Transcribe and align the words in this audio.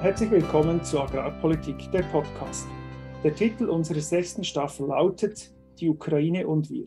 Herzlich 0.00 0.30
willkommen 0.30 0.84
zu 0.84 1.00
Agrarpolitik, 1.00 1.90
der 1.90 2.04
Podcast. 2.04 2.68
Der 3.24 3.34
Titel 3.34 3.68
unserer 3.68 3.98
sechsten 3.98 4.44
Staffel 4.44 4.86
lautet 4.86 5.52
Die 5.80 5.88
Ukraine 5.88 6.46
und 6.46 6.70
wir. 6.70 6.86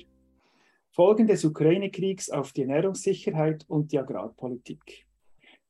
Folgen 0.91 1.27
des 1.27 1.43
Ukraine-Kriegs 1.43 2.29
auf 2.29 2.53
die 2.53 2.61
Ernährungssicherheit 2.61 3.65
und 3.67 3.91
die 3.91 3.99
Agrarpolitik. 3.99 5.05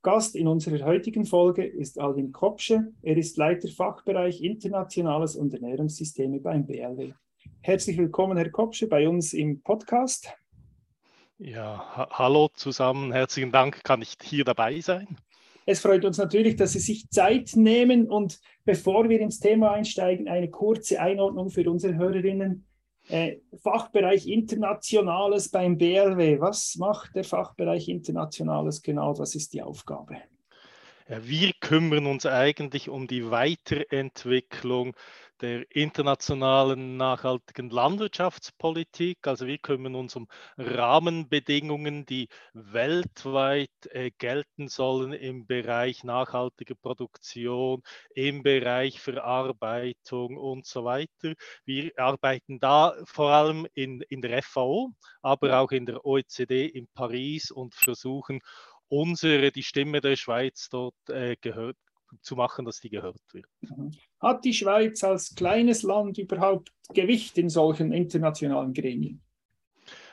Gast 0.03 0.35
in 0.35 0.47
unserer 0.47 0.85
heutigen 0.85 1.25
Folge 1.25 1.65
ist 1.65 1.99
Alvin 1.99 2.31
Kopsche. 2.31 2.93
Er 3.01 3.17
ist 3.17 3.37
Leiter 3.37 3.69
Fachbereich 3.69 4.43
Internationales 4.43 5.35
und 5.35 5.51
Ernährungssysteme 5.51 6.39
beim 6.39 6.67
BLW. 6.67 7.13
Herzlich 7.61 7.97
willkommen, 7.97 8.37
Herr 8.37 8.51
Kopsche, 8.51 8.85
bei 8.85 9.09
uns 9.09 9.33
im 9.33 9.63
Podcast. 9.63 10.31
Ja, 11.39 11.97
ha 11.97 12.07
hallo 12.11 12.49
zusammen, 12.53 13.11
herzlichen 13.11 13.51
Dank, 13.51 13.83
kann 13.83 14.03
ich 14.03 14.15
hier 14.21 14.45
dabei 14.45 14.79
sein? 14.79 15.17
Es 15.65 15.79
freut 15.79 16.05
uns 16.05 16.17
natürlich, 16.17 16.55
dass 16.55 16.73
Sie 16.73 16.79
sich 16.79 17.09
Zeit 17.09 17.55
nehmen 17.55 18.09
und 18.09 18.39
bevor 18.65 19.09
wir 19.09 19.19
ins 19.19 19.39
Thema 19.39 19.71
einsteigen, 19.71 20.27
eine 20.27 20.49
kurze 20.49 20.99
Einordnung 20.99 21.49
für 21.49 21.69
unsere 21.69 21.95
Hörerinnen. 21.95 22.65
Äh, 23.09 23.37
Fachbereich 23.63 24.27
Internationales 24.27 25.49
beim 25.49 25.77
BLW. 25.77 26.39
Was 26.39 26.75
macht 26.77 27.15
der 27.15 27.23
Fachbereich 27.23 27.89
Internationales 27.89 28.81
genau? 28.81 29.17
Was 29.17 29.35
ist 29.35 29.53
die 29.53 29.61
Aufgabe? 29.61 30.17
Wir 31.19 31.51
kümmern 31.59 32.05
uns 32.07 32.25
eigentlich 32.25 32.87
um 32.87 33.05
die 33.05 33.29
Weiterentwicklung 33.29 34.95
der 35.41 35.65
internationalen 35.75 36.95
nachhaltigen 36.95 37.69
Landwirtschaftspolitik. 37.69 39.27
Also 39.27 39.45
wir 39.45 39.57
kümmern 39.57 39.95
uns 39.95 40.15
um 40.15 40.29
Rahmenbedingungen, 40.57 42.05
die 42.05 42.29
weltweit 42.53 43.71
äh, 43.89 44.11
gelten 44.19 44.69
sollen 44.69 45.11
im 45.11 45.47
Bereich 45.47 46.05
nachhaltiger 46.05 46.75
Produktion, 46.75 47.81
im 48.15 48.41
Bereich 48.41 49.01
Verarbeitung 49.01 50.37
und 50.37 50.65
so 50.65 50.85
weiter. 50.85 51.33
Wir 51.65 51.91
arbeiten 51.97 52.57
da 52.59 52.95
vor 53.03 53.31
allem 53.31 53.67
in, 53.73 53.99
in 54.07 54.21
der 54.21 54.41
FAO, 54.43 54.91
aber 55.21 55.59
auch 55.59 55.71
in 55.71 55.85
der 55.85 56.05
OECD 56.05 56.67
in 56.67 56.87
Paris 56.93 57.51
und 57.51 57.75
versuchen 57.75 58.39
unsere, 58.91 59.51
die 59.51 59.63
Stimme 59.63 60.01
der 60.01 60.15
Schweiz 60.15 60.69
dort 60.69 60.95
äh, 61.09 61.35
gehört, 61.39 61.77
zu 62.21 62.35
machen, 62.35 62.65
dass 62.65 62.81
die 62.81 62.89
gehört 62.89 63.21
wird. 63.31 63.45
Mhm. 63.61 63.91
Hat 64.19 64.43
die 64.43 64.53
Schweiz 64.53 65.03
als 65.03 65.33
kleines 65.33 65.83
Land 65.83 66.17
überhaupt 66.17 66.71
Gewicht 66.93 67.37
in 67.37 67.49
solchen 67.49 67.93
internationalen 67.93 68.73
Gremien? 68.73 69.21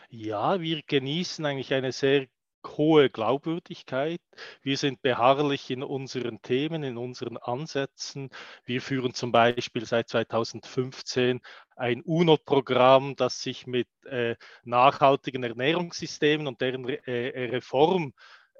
Ja, 0.08 0.60
wir 0.60 0.80
genießen 0.86 1.44
eigentlich 1.44 1.74
eine 1.74 1.92
sehr 1.92 2.28
hohe 2.66 3.10
Glaubwürdigkeit. 3.10 4.20
Wir 4.62 4.76
sind 4.76 5.02
beharrlich 5.02 5.70
in 5.70 5.82
unseren 5.82 6.40
Themen, 6.42 6.82
in 6.82 6.96
unseren 6.96 7.36
Ansätzen. 7.36 8.30
Wir 8.64 8.80
führen 8.80 9.14
zum 9.14 9.32
Beispiel 9.32 9.84
seit 9.86 10.08
2015 10.08 11.40
ein 11.76 12.02
UNO-Programm, 12.02 13.16
das 13.16 13.42
sich 13.42 13.66
mit 13.66 13.88
äh, 14.04 14.36
nachhaltigen 14.64 15.42
Ernährungssystemen 15.42 16.46
und 16.46 16.60
deren 16.60 16.88
äh, 16.88 17.48
Reform 17.50 18.12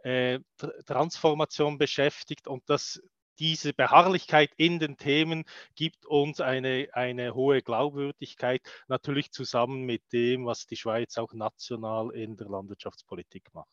äh, 0.09 0.41
Transformation 0.87 1.77
beschäftigt 1.79 2.49
und 2.49 2.63
das 2.67 3.01
diese 3.39 3.73
Beharrlichkeit 3.73 4.51
in 4.57 4.79
den 4.81 4.97
Themen 4.97 5.45
gibt 5.77 6.07
uns 6.07 6.41
eine, 6.41 6.89
eine 6.93 7.35
hohe 7.35 7.63
Glaubwürdigkeit, 7.63 8.63
natürlich 8.89 9.31
zusammen 9.31 9.85
mit 9.85 10.03
dem, 10.13 10.45
was 10.45 10.67
die 10.67 10.77
Schweiz 10.77 11.19
auch 11.19 11.33
national 11.35 12.11
in 12.15 12.37
der 12.37 12.49
Landwirtschaftspolitik 12.49 13.55
macht. 13.55 13.69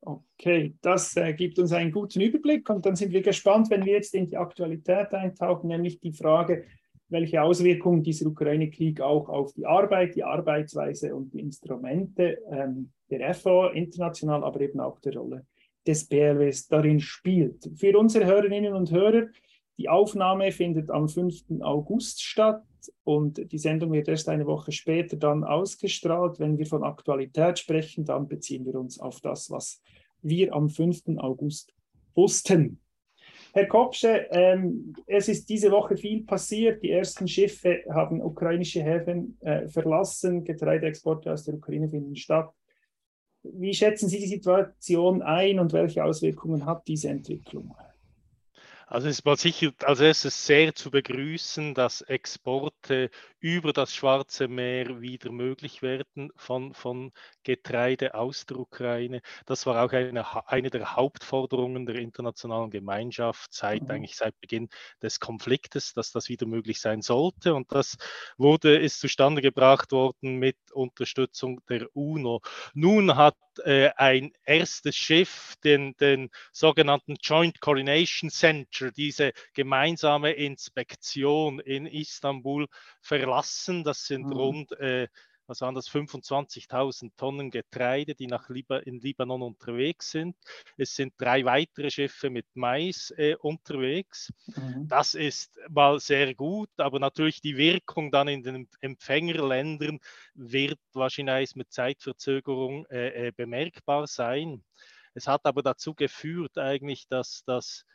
Okay, 0.00 0.74
das 0.82 1.16
äh, 1.16 1.32
gibt 1.32 1.58
uns 1.58 1.72
einen 1.72 1.90
guten 1.90 2.20
Überblick 2.20 2.68
und 2.70 2.84
dann 2.84 2.96
sind 2.96 3.12
wir 3.12 3.22
gespannt, 3.22 3.70
wenn 3.70 3.84
wir 3.84 3.94
jetzt 3.94 4.14
in 4.14 4.26
die 4.26 4.36
Aktualität 4.36 5.12
eintauchen, 5.12 5.68
nämlich 5.68 6.00
die 6.00 6.12
Frage, 6.12 6.66
welche 7.08 7.42
Auswirkungen 7.42 8.02
dieser 8.02 8.26
Ukraine-Krieg 8.26 9.00
auch 9.00 9.28
auf 9.28 9.54
die 9.54 9.64
Arbeit, 9.64 10.14
die 10.14 10.22
Arbeitsweise 10.22 11.14
und 11.14 11.32
die 11.32 11.40
Instrumente 11.40 12.38
ähm, 12.50 12.92
der 13.10 13.34
FAO 13.34 13.70
international, 13.70 14.44
aber 14.44 14.60
eben 14.60 14.78
auch 14.78 15.00
der 15.00 15.16
Rolle 15.16 15.46
des 15.88 16.06
BLWs 16.06 16.68
darin 16.68 17.00
spielt. 17.00 17.70
Für 17.74 17.98
unsere 17.98 18.26
Hörerinnen 18.26 18.74
und 18.74 18.92
Hörer, 18.92 19.28
die 19.78 19.88
Aufnahme 19.88 20.52
findet 20.52 20.90
am 20.90 21.08
5. 21.08 21.62
August 21.62 22.22
statt 22.22 22.62
und 23.04 23.50
die 23.50 23.58
Sendung 23.58 23.92
wird 23.92 24.08
erst 24.08 24.28
eine 24.28 24.46
Woche 24.46 24.70
später 24.70 25.16
dann 25.16 25.44
ausgestrahlt. 25.44 26.38
Wenn 26.38 26.58
wir 26.58 26.66
von 26.66 26.84
Aktualität 26.84 27.58
sprechen, 27.58 28.04
dann 28.04 28.28
beziehen 28.28 28.66
wir 28.66 28.74
uns 28.74 29.00
auf 29.00 29.20
das, 29.20 29.50
was 29.50 29.80
wir 30.20 30.54
am 30.54 30.68
5. 30.68 31.16
August 31.16 31.72
wussten. 32.14 32.80
Herr 33.54 33.66
Kopsche, 33.66 34.26
ähm, 34.30 34.92
es 35.06 35.28
ist 35.28 35.48
diese 35.48 35.70
Woche 35.70 35.96
viel 35.96 36.24
passiert. 36.24 36.82
Die 36.82 36.90
ersten 36.90 37.26
Schiffe 37.26 37.82
haben 37.90 38.20
ukrainische 38.20 38.82
Häfen 38.82 39.38
äh, 39.40 39.66
verlassen. 39.68 40.44
Getreideexporte 40.44 41.32
aus 41.32 41.44
der 41.44 41.54
Ukraine 41.54 41.88
finden 41.88 42.14
statt. 42.14 42.52
Wie 43.42 43.74
schätzen 43.74 44.08
Sie 44.08 44.18
die 44.18 44.26
Situation 44.26 45.22
ein 45.22 45.58
und 45.58 45.72
welche 45.72 46.04
Auswirkungen 46.04 46.66
hat 46.66 46.86
diese 46.88 47.08
Entwicklung? 47.08 47.74
Also 48.86 49.08
es 49.08 49.24
war 49.26 49.36
sicher 49.36 49.72
als 49.84 50.00
erstes 50.00 50.46
sehr 50.46 50.74
zu 50.74 50.90
begrüßen, 50.90 51.74
dass 51.74 52.00
Exporte 52.00 53.10
über 53.40 53.72
das 53.72 53.94
Schwarze 53.94 54.48
Meer 54.48 55.00
wieder 55.00 55.30
möglich 55.30 55.82
werden 55.82 56.30
von, 56.36 56.74
von 56.74 57.12
Getreide 57.44 58.14
aus 58.14 58.46
der 58.46 58.58
Ukraine. 58.58 59.20
Das 59.46 59.66
war 59.66 59.84
auch 59.84 59.92
eine, 59.92 60.48
eine 60.48 60.70
der 60.70 60.96
Hauptforderungen 60.96 61.86
der 61.86 61.96
internationalen 61.96 62.70
Gemeinschaft 62.70 63.52
seit 63.52 63.82
mhm. 63.82 63.90
eigentlich 63.90 64.16
seit 64.16 64.40
Beginn 64.40 64.68
des 65.02 65.20
Konfliktes, 65.20 65.92
dass 65.92 66.10
das 66.10 66.28
wieder 66.28 66.46
möglich 66.46 66.80
sein 66.80 67.02
sollte. 67.02 67.54
Und 67.54 67.72
das 67.72 67.96
wurde, 68.36 68.76
ist 68.76 69.00
zustande 69.00 69.42
gebracht 69.42 69.92
worden 69.92 70.36
mit 70.36 70.56
Unterstützung 70.72 71.60
der 71.68 71.94
UNO. 71.94 72.40
Nun 72.74 73.16
hat 73.16 73.36
äh, 73.64 73.90
ein 73.96 74.32
erstes 74.44 74.96
Schiff 74.96 75.54
den, 75.64 75.96
den 75.96 76.30
sogenannten 76.52 77.16
Joint 77.20 77.60
Coordination 77.60 78.30
Center, 78.30 78.90
diese 78.90 79.32
gemeinsame 79.54 80.32
Inspektion 80.32 81.60
in 81.60 81.86
Istanbul 81.86 82.66
verlassen. 83.28 83.84
Das 83.84 84.06
sind 84.06 84.26
mhm. 84.26 84.32
rund 84.32 84.72
äh, 84.72 85.08
was 85.46 85.62
waren 85.62 85.74
das, 85.74 85.88
25.000 85.88 87.12
Tonnen 87.16 87.50
Getreide, 87.50 88.14
die 88.14 88.26
nach 88.26 88.50
Liba 88.50 88.80
in 88.80 89.00
Libanon 89.00 89.40
unterwegs 89.40 90.10
sind. 90.10 90.36
Es 90.76 90.94
sind 90.94 91.14
drei 91.16 91.42
weitere 91.46 91.90
Schiffe 91.90 92.28
mit 92.28 92.44
Mais 92.52 93.14
äh, 93.16 93.34
unterwegs. 93.34 94.30
Mhm. 94.48 94.88
Das 94.88 95.14
ist 95.14 95.58
mal 95.70 96.00
sehr 96.00 96.34
gut, 96.34 96.68
aber 96.76 96.98
natürlich 96.98 97.40
die 97.40 97.56
Wirkung 97.56 98.10
dann 98.10 98.28
in 98.28 98.42
den 98.42 98.68
Empfängerländern 98.82 100.00
wird 100.34 100.80
wahrscheinlich 100.92 101.56
mit 101.56 101.72
Zeitverzögerung 101.72 102.84
äh, 102.90 103.28
äh, 103.28 103.32
bemerkbar 103.34 104.06
sein. 104.06 104.62
Es 105.14 105.26
hat 105.26 105.46
aber 105.46 105.62
dazu 105.62 105.94
geführt 105.94 106.58
eigentlich, 106.58 107.08
dass 107.08 107.42
das 107.46 107.86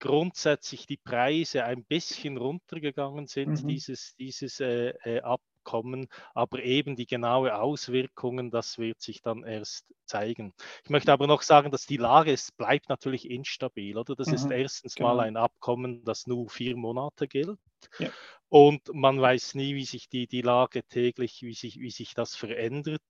grundsätzlich 0.00 0.86
die 0.86 0.96
Preise 0.96 1.64
ein 1.64 1.84
bisschen 1.84 2.38
runtergegangen 2.38 3.26
sind, 3.26 3.62
mhm. 3.62 3.68
dieses, 3.68 4.16
dieses 4.16 4.58
äh, 4.58 4.94
äh, 5.04 5.20
Abkommen, 5.20 6.08
aber 6.34 6.62
eben 6.62 6.96
die 6.96 7.06
genaue 7.06 7.56
Auswirkungen, 7.56 8.50
das 8.50 8.78
wird 8.78 9.00
sich 9.00 9.22
dann 9.22 9.44
erst 9.44 9.84
zeigen. 10.06 10.54
Ich 10.82 10.90
möchte 10.90 11.12
aber 11.12 11.26
noch 11.26 11.42
sagen, 11.42 11.70
dass 11.70 11.86
die 11.86 11.98
Lage 11.98 12.32
ist, 12.32 12.56
bleibt 12.56 12.88
natürlich 12.88 13.30
instabil, 13.30 13.96
oder? 13.96 14.16
Das 14.16 14.28
mhm. 14.28 14.34
ist 14.34 14.50
erstens 14.50 14.94
genau. 14.94 15.14
mal 15.14 15.20
ein 15.20 15.36
Abkommen, 15.36 16.02
das 16.04 16.26
nur 16.26 16.48
vier 16.48 16.76
Monate 16.76 17.28
gilt. 17.28 17.58
Ja. 17.98 18.08
Und 18.48 18.92
man 18.92 19.20
weiß 19.20 19.54
nie, 19.54 19.76
wie 19.76 19.84
sich 19.84 20.08
die, 20.08 20.26
die 20.26 20.42
Lage 20.42 20.82
täglich, 20.82 21.42
wie 21.42 21.54
sich, 21.54 21.78
wie 21.78 21.90
sich 21.90 22.14
das 22.14 22.34
verändert. 22.34 23.02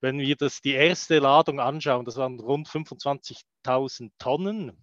Wenn 0.00 0.18
wir 0.18 0.34
das, 0.34 0.62
die 0.62 0.72
erste 0.72 1.20
Ladung 1.20 1.60
anschauen, 1.60 2.04
das 2.04 2.16
waren 2.16 2.40
rund 2.40 2.66
25.000 2.66 4.10
Tonnen 4.18 4.76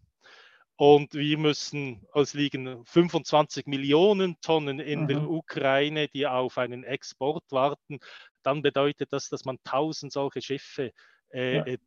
und 0.78 1.16
wir 1.16 1.38
müssen, 1.40 2.08
es 2.14 2.34
liegen 2.36 2.86
25 2.86 3.66
Millionen 3.66 4.40
Tonnen 4.42 4.80
in 4.80 5.02
mhm. 5.02 5.08
der 5.08 5.30
Ukraine, 5.30 6.08
die 6.08 6.28
auf 6.28 6.60
einen 6.60 6.84
Export 6.84 7.44
warten. 7.50 8.00
Dann 8.44 8.62
bedeutet 8.62 9.12
das, 9.12 9.28
dass 9.30 9.44
man 9.44 9.58
1000 9.66 10.14
solche 10.14 10.42
Schiffe 10.42 10.94
äh, 11.34 11.58
ja. 11.58 11.66
Äh, 11.66 11.78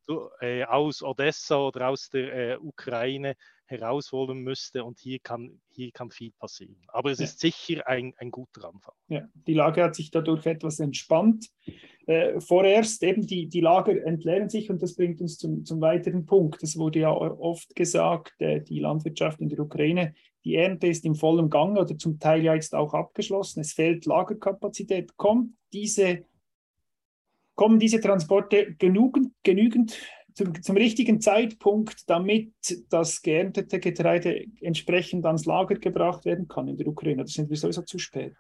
äh, 0.60 0.64
aus 0.64 1.02
Odessa 1.02 1.56
oder 1.56 1.88
aus 1.88 2.10
der 2.10 2.34
äh, 2.34 2.56
Ukraine 2.56 3.36
herausholen 3.70 4.42
müsste. 4.42 4.84
Und 4.84 4.98
hier 4.98 5.18
kann, 5.20 5.60
hier 5.70 5.90
kann 5.92 6.10
viel 6.10 6.32
passieren. 6.32 6.76
Aber 6.88 7.10
es 7.10 7.18
ja. 7.18 7.24
ist 7.24 7.40
sicher 7.40 7.86
ein, 7.86 8.12
ein 8.18 8.30
guter 8.30 8.68
Anfang. 8.68 8.94
Ja, 9.08 9.28
die 9.34 9.54
Lage 9.54 9.82
hat 9.82 9.94
sich 9.94 10.10
dadurch 10.10 10.46
etwas 10.46 10.80
entspannt. 10.80 11.48
Äh, 12.06 12.40
vorerst 12.40 13.02
eben 13.02 13.26
die, 13.26 13.48
die 13.48 13.60
Lager 13.60 14.04
entleeren 14.04 14.48
sich 14.48 14.70
und 14.70 14.82
das 14.82 14.96
bringt 14.96 15.20
uns 15.20 15.38
zum, 15.38 15.64
zum 15.64 15.80
weiteren 15.80 16.26
Punkt. 16.26 16.62
Es 16.62 16.76
wurde 16.76 17.00
ja 17.00 17.12
oft 17.12 17.74
gesagt, 17.76 18.34
äh, 18.40 18.60
die 18.60 18.80
Landwirtschaft 18.80 19.40
in 19.40 19.48
der 19.48 19.60
Ukraine, 19.60 20.14
die 20.44 20.56
Ernte 20.56 20.86
ist 20.86 21.04
im 21.04 21.14
vollen 21.14 21.50
Gang 21.50 21.78
oder 21.78 21.96
zum 21.98 22.18
Teil 22.18 22.42
ja 22.42 22.54
jetzt 22.54 22.74
auch 22.74 22.94
abgeschlossen. 22.94 23.60
Es 23.60 23.72
fehlt 23.72 24.06
Lagerkapazität. 24.06 25.16
Kommt 25.16 25.52
diese, 25.72 26.24
kommen 27.54 27.78
diese 27.78 28.00
Transporte 28.00 28.74
genügend, 28.74 29.32
genügend 29.42 29.98
zum, 30.44 30.62
zum, 30.62 30.76
richtigen 30.76 31.20
Zeitpunkt, 31.20 32.08
damit 32.08 32.52
das 32.88 33.22
geerntete 33.22 33.78
Getreide 33.78 34.46
entsprechend 34.60 35.26
ans 35.26 35.44
Lager 35.44 35.74
gebracht 35.74 36.24
werden 36.24 36.48
kann 36.48 36.68
in 36.68 36.76
der 36.76 36.86
Ukraine? 36.86 37.22
Das 37.22 37.32
sind 37.32 37.50
wir 37.50 37.56
sowieso 37.56 37.82
zu 37.82 37.98
spät. 37.98 38.36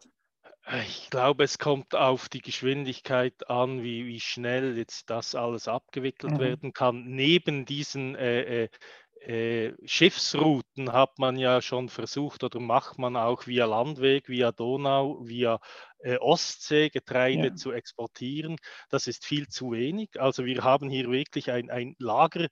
Ich 0.86 1.10
glaube, 1.10 1.44
es 1.44 1.58
kommt 1.58 1.94
auf 1.94 2.28
die 2.28 2.40
Geschwindigkeit 2.40 3.50
an, 3.50 3.82
wie, 3.82 4.06
wie 4.06 4.20
schnell 4.20 4.78
jetzt 4.78 5.10
das 5.10 5.34
alles 5.34 5.68
abgewickelt 5.68 6.34
mhm. 6.34 6.38
werden 6.38 6.72
kann. 6.72 7.04
Neben 7.06 7.64
diesen 7.64 8.14
äh, 8.14 8.68
äh, 9.20 9.74
Schiffsrouten 9.84 10.92
hat 10.92 11.18
man 11.18 11.36
ja 11.36 11.60
schon 11.60 11.88
versucht 11.88 12.42
oder 12.42 12.58
macht 12.58 12.98
man 12.98 13.16
auch 13.16 13.46
via 13.46 13.66
Landweg, 13.66 14.28
via 14.28 14.50
Donau, 14.50 15.18
via 15.22 15.60
äh, 15.98 16.16
Ostsee 16.16 16.88
Getreide 16.88 17.48
ja. 17.48 17.54
zu 17.54 17.72
exportieren. 17.72 18.56
Das 18.88 19.06
ist 19.06 19.24
viel 19.24 19.48
zu 19.48 19.72
wenig. 19.72 20.20
Also 20.20 20.46
wir 20.46 20.64
haben 20.64 20.88
hier 20.88 21.10
wirklich 21.10 21.50
ein, 21.50 21.70
ein 21.70 21.96
Lager 21.98 22.48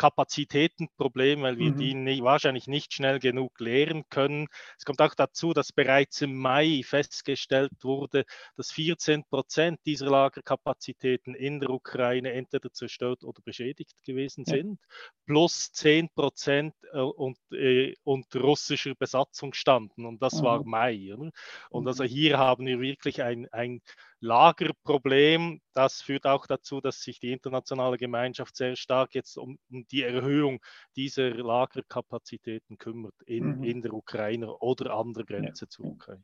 Kapazitätenproblem, 0.00 1.42
weil 1.42 1.58
wir 1.58 1.72
mhm. 1.72 1.76
die 1.76 1.94
nie, 1.94 2.22
wahrscheinlich 2.22 2.66
nicht 2.66 2.94
schnell 2.94 3.18
genug 3.18 3.60
leeren 3.60 4.04
können. 4.08 4.46
Es 4.78 4.86
kommt 4.86 5.02
auch 5.02 5.14
dazu, 5.14 5.52
dass 5.52 5.72
bereits 5.72 6.22
im 6.22 6.36
Mai 6.38 6.80
festgestellt 6.82 7.72
wurde, 7.82 8.24
dass 8.56 8.72
14 8.72 9.24
Prozent 9.24 9.78
dieser 9.84 10.06
Lagerkapazitäten 10.06 11.34
in 11.34 11.60
der 11.60 11.68
Ukraine 11.68 12.32
entweder 12.32 12.72
zerstört 12.72 13.24
oder 13.24 13.42
beschädigt 13.44 13.94
gewesen 14.02 14.44
ja. 14.46 14.54
sind, 14.54 14.80
plus 15.26 15.70
10 15.72 16.08
Prozent 16.14 16.74
äh, 16.94 17.00
und, 17.00 17.36
äh, 17.52 17.94
unter 18.02 18.40
russischer 18.40 18.94
Besatzung 18.94 19.52
standen. 19.52 20.06
Und 20.06 20.22
das 20.22 20.40
mhm. 20.40 20.44
war 20.44 20.64
Mai. 20.64 21.12
Oder? 21.14 21.30
Und 21.68 21.86
also 21.86 22.04
mhm. 22.04 22.08
hier 22.08 22.38
haben 22.38 22.64
wir 22.64 22.80
wirklich 22.80 23.22
ein, 23.22 23.48
ein 23.52 23.82
Lagerproblem. 24.20 25.60
Das 25.74 26.02
führt 26.02 26.26
auch 26.26 26.46
dazu, 26.46 26.80
dass 26.80 27.02
sich 27.02 27.20
die 27.20 27.32
internationale 27.32 27.98
Gemeinschaft 27.98 28.56
sehr 28.56 28.76
stark 28.76 29.14
jetzt 29.14 29.36
um, 29.36 29.58
um 29.70 29.86
die 29.90 30.02
Erhöhung 30.02 30.60
dieser 30.96 31.34
Lagerkapazitäten 31.34 32.78
kümmert 32.78 33.14
in, 33.26 33.58
mhm. 33.58 33.64
in 33.64 33.82
der 33.82 33.92
Ukraine 33.92 34.56
oder 34.58 34.94
an 34.94 35.12
der 35.12 35.24
Grenze 35.24 35.64
ja. 35.64 35.68
zur 35.68 35.86
Ukraine. 35.86 36.22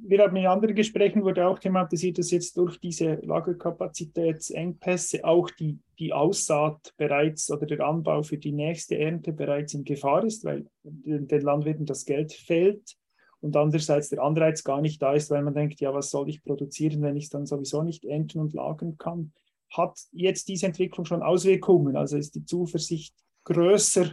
Wir 0.00 0.20
haben 0.20 0.36
in 0.36 0.46
anderen 0.46 0.76
Gesprächen 0.76 1.24
wurde 1.24 1.44
auch 1.46 1.58
thematisiert, 1.58 2.18
dass 2.18 2.30
jetzt 2.30 2.56
durch 2.56 2.78
diese 2.78 3.14
Lagerkapazitätsengpässe 3.14 5.24
auch 5.24 5.50
die, 5.50 5.80
die 5.98 6.12
Aussaat 6.12 6.94
bereits 6.96 7.50
oder 7.50 7.66
der 7.66 7.80
Anbau 7.80 8.22
für 8.22 8.38
die 8.38 8.52
nächste 8.52 8.96
Ernte 8.96 9.32
bereits 9.32 9.74
in 9.74 9.82
Gefahr 9.84 10.22
ist, 10.24 10.44
weil 10.44 10.70
den 10.84 11.40
Landwirten 11.40 11.84
das 11.84 12.04
Geld 12.04 12.32
fehlt 12.32 12.96
und 13.40 13.56
andererseits 13.56 14.08
der 14.08 14.22
Anreiz 14.22 14.64
gar 14.64 14.80
nicht 14.80 15.00
da 15.02 15.14
ist, 15.14 15.30
weil 15.30 15.42
man 15.42 15.54
denkt, 15.54 15.80
ja, 15.80 15.94
was 15.94 16.10
soll 16.10 16.28
ich 16.28 16.42
produzieren, 16.42 17.02
wenn 17.02 17.16
ich 17.16 17.24
es 17.24 17.30
dann 17.30 17.46
sowieso 17.46 17.82
nicht 17.82 18.04
ernten 18.04 18.40
und 18.40 18.52
lagern 18.52 18.98
kann. 18.98 19.32
Hat 19.70 19.98
jetzt 20.12 20.48
diese 20.48 20.66
Entwicklung 20.66 21.04
schon 21.04 21.22
Auswirkungen? 21.22 21.96
Also 21.96 22.16
ist 22.16 22.34
die 22.34 22.44
Zuversicht 22.44 23.14
größer 23.44 24.12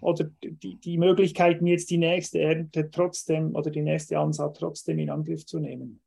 oder 0.00 0.30
die, 0.42 0.76
die 0.76 0.98
Möglichkeiten, 0.98 1.66
jetzt 1.66 1.90
die 1.90 1.98
nächste 1.98 2.40
Ernte 2.40 2.90
trotzdem 2.90 3.54
oder 3.54 3.70
die 3.70 3.82
nächste 3.82 4.18
Ansaat 4.18 4.56
trotzdem 4.58 4.98
in 4.98 5.10
Angriff 5.10 5.46
zu 5.46 5.58
nehmen? 5.58 6.00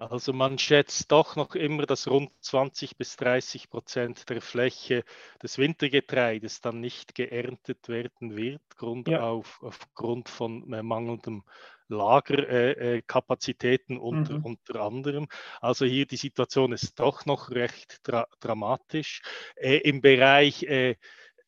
Also 0.00 0.32
man 0.32 0.58
schätzt 0.58 1.12
doch 1.12 1.36
noch 1.36 1.54
immer, 1.54 1.84
dass 1.84 2.08
rund 2.08 2.30
20 2.40 2.96
bis 2.96 3.16
30 3.16 3.68
Prozent 3.68 4.30
der 4.30 4.40
Fläche 4.40 5.04
des 5.42 5.58
Wintergetreides 5.58 6.62
dann 6.62 6.80
nicht 6.80 7.14
geerntet 7.14 7.86
werden 7.88 8.34
wird, 8.34 8.62
Grund 8.78 9.08
ja. 9.08 9.20
auf, 9.28 9.62
aufgrund 9.62 10.30
von 10.30 10.72
äh, 10.72 10.82
mangelndem 10.82 11.44
Lagerkapazitäten 11.90 13.96
äh, 13.96 14.00
unter, 14.00 14.38
mhm. 14.38 14.44
unter 14.44 14.80
anderem. 14.80 15.28
Also 15.60 15.84
hier 15.84 16.06
die 16.06 16.16
Situation 16.16 16.72
ist 16.72 16.98
doch 16.98 17.26
noch 17.26 17.50
recht 17.50 17.98
dra 18.02 18.26
dramatisch. 18.40 19.22
Äh, 19.56 19.76
Im 19.78 20.00
Bereich 20.00 20.62
äh, 20.64 20.96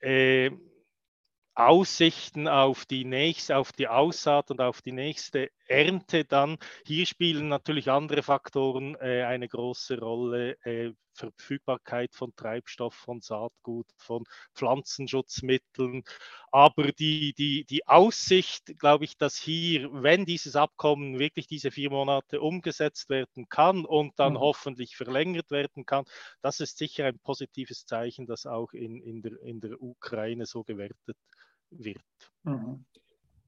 äh 0.00 0.50
Aussichten 1.54 2.48
auf 2.48 2.86
die 2.86 3.04
nächste, 3.04 3.58
auf 3.58 3.72
die 3.72 3.86
Aussaat 3.86 4.50
und 4.50 4.62
auf 4.62 4.80
die 4.80 4.92
nächste 4.92 5.50
Ernte 5.66 6.24
dann. 6.24 6.56
Hier 6.86 7.04
spielen 7.04 7.48
natürlich 7.48 7.90
andere 7.90 8.22
Faktoren 8.22 8.96
äh, 8.96 9.24
eine 9.24 9.48
große 9.48 9.98
Rolle. 9.98 10.56
Äh, 10.64 10.92
Verfügbarkeit 11.14 12.14
von 12.14 12.34
Treibstoff, 12.36 12.94
von 12.94 13.20
Saatgut, 13.20 13.86
von 13.96 14.24
Pflanzenschutzmitteln. 14.54 16.02
Aber 16.50 16.92
die, 16.92 17.32
die, 17.34 17.64
die 17.64 17.86
Aussicht, 17.86 18.78
glaube 18.78 19.04
ich, 19.04 19.16
dass 19.16 19.36
hier, 19.36 19.90
wenn 19.92 20.24
dieses 20.24 20.56
Abkommen 20.56 21.18
wirklich 21.18 21.46
diese 21.46 21.70
vier 21.70 21.90
Monate 21.90 22.40
umgesetzt 22.40 23.10
werden 23.10 23.48
kann 23.48 23.84
und 23.84 24.18
dann 24.18 24.34
mhm. 24.34 24.40
hoffentlich 24.40 24.96
verlängert 24.96 25.50
werden 25.50 25.86
kann, 25.86 26.04
das 26.40 26.60
ist 26.60 26.78
sicher 26.78 27.06
ein 27.06 27.18
positives 27.18 27.86
Zeichen, 27.86 28.26
das 28.26 28.46
auch 28.46 28.72
in, 28.72 29.00
in, 29.02 29.22
der, 29.22 29.40
in 29.42 29.60
der 29.60 29.80
Ukraine 29.82 30.46
so 30.46 30.64
gewertet 30.64 31.16
wird. 31.70 32.02
Mhm. 32.44 32.84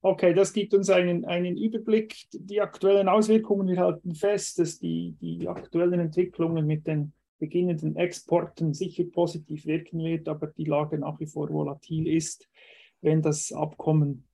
Okay, 0.01 0.35
das 0.35 0.53
gibt 0.53 0.75
uns 0.75 0.91
einen, 0.91 1.25
einen 1.25 1.57
Überblick. 1.57 2.27
Die 2.31 2.61
aktuellen 2.61 3.09
Auswirkungen, 3.09 3.67
wir 3.69 3.79
halten 3.79 4.15
fest, 4.15 4.59
dass 4.59 4.79
die, 4.79 5.17
die 5.19 5.49
aktuellen 5.49 5.99
Entwicklungen 5.99 6.67
mit 6.67 6.87
den 6.87 7.15
beginnenden 7.44 7.96
Exporten 7.96 8.73
sicher 8.73 9.05
positiv 9.05 9.67
wirken 9.67 9.99
wird, 10.02 10.29
aber 10.29 10.46
die 10.46 10.64
Lage 10.64 10.99
nach 10.99 11.20
wie 11.20 11.26
vor 11.26 11.50
volatil 11.50 12.08
ist. 12.08 12.49
Wenn 13.02 13.20
das 13.20 13.52
Abkommen 13.52 14.25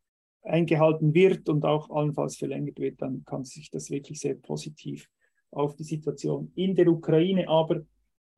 eingehalten 0.43 1.13
wird 1.13 1.49
und 1.49 1.65
auch 1.65 1.91
allenfalls 1.91 2.37
verlängert 2.37 2.79
wird, 2.79 3.03
dann 3.03 3.25
kann 3.25 3.45
sich 3.45 3.69
das 3.69 3.91
wirklich 3.91 4.21
sehr 4.21 4.37
positiv 4.37 5.11
auf 5.51 5.75
die 5.75 5.83
Situation 5.83 6.53
in 6.55 6.77
der 6.77 6.87
Ukraine, 6.87 7.49
aber 7.49 7.83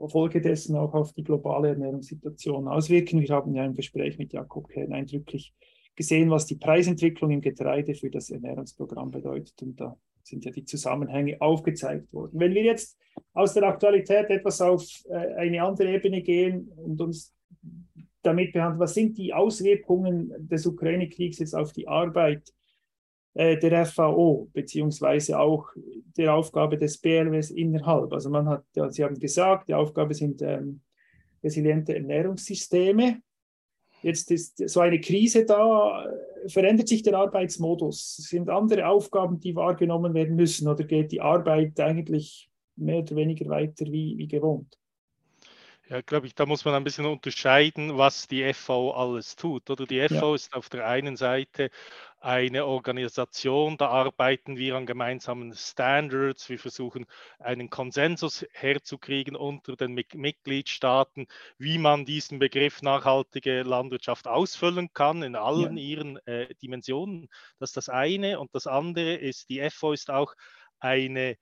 folgedessen 0.08 0.74
auch 0.76 0.94
auf 0.94 1.12
die 1.12 1.22
globale 1.22 1.68
Ernährungssituation 1.68 2.66
auswirken. 2.66 3.20
Wir 3.20 3.28
haben 3.28 3.54
ja 3.54 3.66
im 3.66 3.74
Gespräch 3.74 4.16
mit 4.16 4.32
Jakob 4.32 4.68
Kern 4.68 4.94
eindrücklich 4.94 5.54
gesehen, 5.94 6.30
was 6.30 6.46
die 6.46 6.56
Preisentwicklung 6.56 7.30
im 7.30 7.42
Getreide 7.42 7.94
für 7.94 8.08
das 8.08 8.30
Ernährungsprogramm 8.30 9.10
bedeutet. 9.10 9.60
Und 9.60 9.78
da 9.78 9.98
sind 10.22 10.44
ja 10.44 10.50
die 10.50 10.64
Zusammenhänge 10.64 11.40
aufgezeigt 11.40 12.12
worden. 12.12 12.38
Wenn 12.38 12.54
wir 12.54 12.62
jetzt 12.62 12.98
aus 13.34 13.54
der 13.54 13.64
Aktualität 13.64 14.30
etwas 14.30 14.60
auf 14.60 14.84
äh, 15.08 15.34
eine 15.34 15.62
andere 15.62 15.92
Ebene 15.92 16.22
gehen 16.22 16.68
und 16.76 17.00
uns 17.00 17.34
damit 18.22 18.52
behandeln, 18.52 18.80
was 18.80 18.94
sind 18.94 19.18
die 19.18 19.34
Auswirkungen 19.34 20.32
des 20.38 20.66
Ukraine-Kriegs 20.66 21.38
jetzt 21.38 21.54
auf 21.54 21.72
die 21.72 21.88
Arbeit 21.88 22.52
äh, 23.34 23.58
der 23.58 23.86
FAO, 23.86 24.50
beziehungsweise 24.52 25.38
auch 25.38 25.68
der 26.16 26.34
Aufgabe 26.34 26.76
des 26.76 26.98
BLWs 26.98 27.50
innerhalb. 27.50 28.12
Also 28.12 28.30
man 28.30 28.48
hat, 28.48 28.64
Sie 28.90 29.02
haben 29.02 29.18
gesagt, 29.18 29.68
die 29.68 29.74
Aufgabe 29.74 30.14
sind 30.14 30.42
ähm, 30.42 30.82
resiliente 31.42 31.94
Ernährungssysteme. 31.94 33.22
Jetzt 34.02 34.30
ist 34.30 34.68
so 34.68 34.80
eine 34.80 35.00
Krise 35.00 35.44
da, 35.44 36.06
verändert 36.46 36.88
sich 36.88 37.02
der 37.02 37.14
Arbeitsmodus. 37.14 38.16
Sind 38.16 38.50
andere 38.50 38.88
Aufgaben, 38.88 39.38
die 39.38 39.54
wahrgenommen 39.54 40.12
werden 40.14 40.34
müssen 40.34 40.68
oder 40.68 40.84
geht 40.84 41.12
die 41.12 41.20
Arbeit 41.20 41.78
eigentlich 41.78 42.50
mehr 42.76 42.98
oder 42.98 43.14
weniger 43.16 43.48
weiter 43.48 43.86
wie, 43.86 44.16
wie 44.18 44.28
gewohnt? 44.28 44.78
Ja, 45.92 46.00
glaube 46.00 46.26
ich, 46.26 46.34
da 46.34 46.46
muss 46.46 46.64
man 46.64 46.72
ein 46.72 46.84
bisschen 46.84 47.04
unterscheiden, 47.04 47.98
was 47.98 48.26
die 48.26 48.50
FAO 48.54 48.92
alles 48.92 49.36
tut. 49.36 49.68
Oder 49.68 49.84
die 49.84 50.00
FAO 50.08 50.30
ja. 50.30 50.34
ist 50.36 50.54
auf 50.54 50.70
der 50.70 50.86
einen 50.86 51.18
Seite 51.18 51.70
eine 52.18 52.64
Organisation, 52.64 53.76
da 53.76 53.88
arbeiten 53.88 54.56
wir 54.56 54.76
an 54.76 54.86
gemeinsamen 54.86 55.52
Standards. 55.52 56.48
Wir 56.48 56.58
versuchen 56.58 57.04
einen 57.38 57.68
Konsensus 57.68 58.46
herzukriegen 58.52 59.36
unter 59.36 59.76
den 59.76 59.92
Mitgliedstaaten, 59.92 61.26
wie 61.58 61.76
man 61.76 62.06
diesen 62.06 62.38
Begriff 62.38 62.80
nachhaltige 62.80 63.62
Landwirtschaft 63.62 64.26
ausfüllen 64.26 64.94
kann 64.94 65.22
in 65.22 65.36
allen 65.36 65.76
ja. 65.76 65.84
ihren 65.84 66.26
äh, 66.26 66.54
Dimensionen. 66.62 67.28
Das 67.58 67.68
ist 67.68 67.76
das 67.76 67.90
eine. 67.90 68.40
Und 68.40 68.54
das 68.54 68.66
andere 68.66 69.16
ist, 69.16 69.50
die 69.50 69.60
FAO 69.68 69.92
ist 69.92 70.08
auch 70.08 70.32
eine 70.80 71.36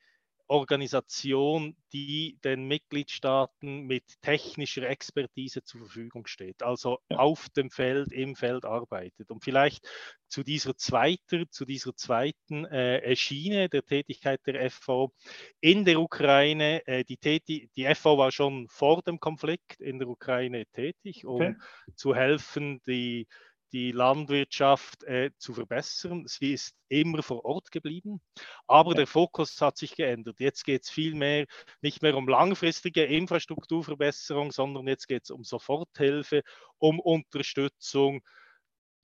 Organisation, 0.50 1.76
die 1.92 2.36
den 2.42 2.66
Mitgliedstaaten 2.66 3.82
mit 3.82 4.02
technischer 4.20 4.82
Expertise 4.82 5.62
zur 5.62 5.82
Verfügung 5.82 6.26
steht, 6.26 6.64
also 6.64 6.98
ja. 7.08 7.18
auf 7.18 7.48
dem 7.50 7.70
Feld, 7.70 8.10
im 8.12 8.34
Feld 8.34 8.64
arbeitet. 8.64 9.30
Und 9.30 9.44
vielleicht 9.44 9.88
zu 10.26 10.42
dieser 10.42 10.76
zweiten, 10.76 11.46
zu 11.52 11.64
dieser 11.64 11.94
zweiten 11.94 12.64
äh, 12.64 13.14
Schiene 13.14 13.68
der 13.68 13.84
Tätigkeit 13.84 14.40
der 14.44 14.68
FV 14.70 15.12
in 15.60 15.84
der 15.84 16.00
Ukraine. 16.00 16.84
Äh, 16.84 17.04
die, 17.04 17.16
Täti 17.16 17.70
die 17.76 17.86
FV 17.94 18.18
war 18.18 18.32
schon 18.32 18.66
vor 18.68 19.02
dem 19.02 19.20
Konflikt 19.20 19.80
in 19.80 20.00
der 20.00 20.08
Ukraine 20.08 20.66
tätig, 20.72 21.24
um 21.24 21.36
okay. 21.36 21.56
zu 21.94 22.12
helfen, 22.12 22.80
die 22.88 23.28
die 23.72 23.92
Landwirtschaft 23.92 25.04
äh, 25.04 25.30
zu 25.38 25.54
verbessern. 25.54 26.24
Sie 26.26 26.52
ist 26.52 26.74
immer 26.88 27.22
vor 27.22 27.44
Ort 27.44 27.70
geblieben, 27.70 28.20
aber 28.66 28.94
der 28.94 29.06
Fokus 29.06 29.60
hat 29.60 29.76
sich 29.76 29.94
geändert. 29.94 30.40
Jetzt 30.40 30.64
geht 30.64 30.84
es 30.84 30.90
viel 30.90 31.14
mehr 31.14 31.46
nicht 31.82 32.02
mehr 32.02 32.16
um 32.16 32.28
langfristige 32.28 33.04
Infrastrukturverbesserung, 33.04 34.52
sondern 34.52 34.86
jetzt 34.86 35.06
geht 35.06 35.24
es 35.24 35.30
um 35.30 35.44
Soforthilfe, 35.44 36.42
um 36.78 37.00
Unterstützung 37.00 38.22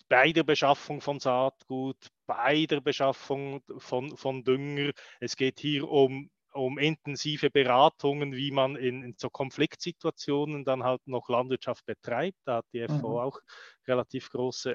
bei 0.09 0.33
der 0.33 0.45
Beschaffung 0.45 1.01
von 1.01 1.19
Saatgut, 1.19 2.11
bei 2.27 2.67
der 2.67 2.81
Beschaffung 2.81 3.63
von, 3.79 4.17
von 4.17 4.45
Dünger. 4.45 4.93
Es 5.21 5.37
geht 5.37 5.61
hier 5.61 5.89
um 5.89 6.31
um 6.57 6.79
intensive 6.79 7.51
Beratungen, 7.51 8.35
wie 8.35 8.51
man 8.51 8.77
in, 8.77 9.03
in, 9.03 9.15
so 9.19 9.31
Konfliktsituationen 9.31 10.65
dann 10.65 10.83
halt 10.85 11.07
noch 11.07 11.29
Landwirtschaft 11.29 11.85
betreibt. 11.87 12.39
Da 12.45 12.57
hat 12.57 12.67
die 12.73 12.83
FV 12.87 13.03
mhm. 13.03 13.05
auch 13.05 13.41
relativ 13.87 14.31
große 14.31 14.75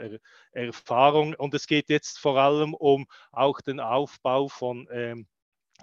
er 0.54 0.68
Erfahrung. 0.68 1.34
Und 1.36 1.54
es 1.54 1.68
geht 1.68 1.90
jetzt 1.90 2.20
vor 2.20 2.38
allem 2.38 2.74
um 2.74 3.08
auch 3.32 3.62
den 3.62 3.80
Aufbau 3.80 4.48
von 4.48 4.88
ähm, 4.92 5.28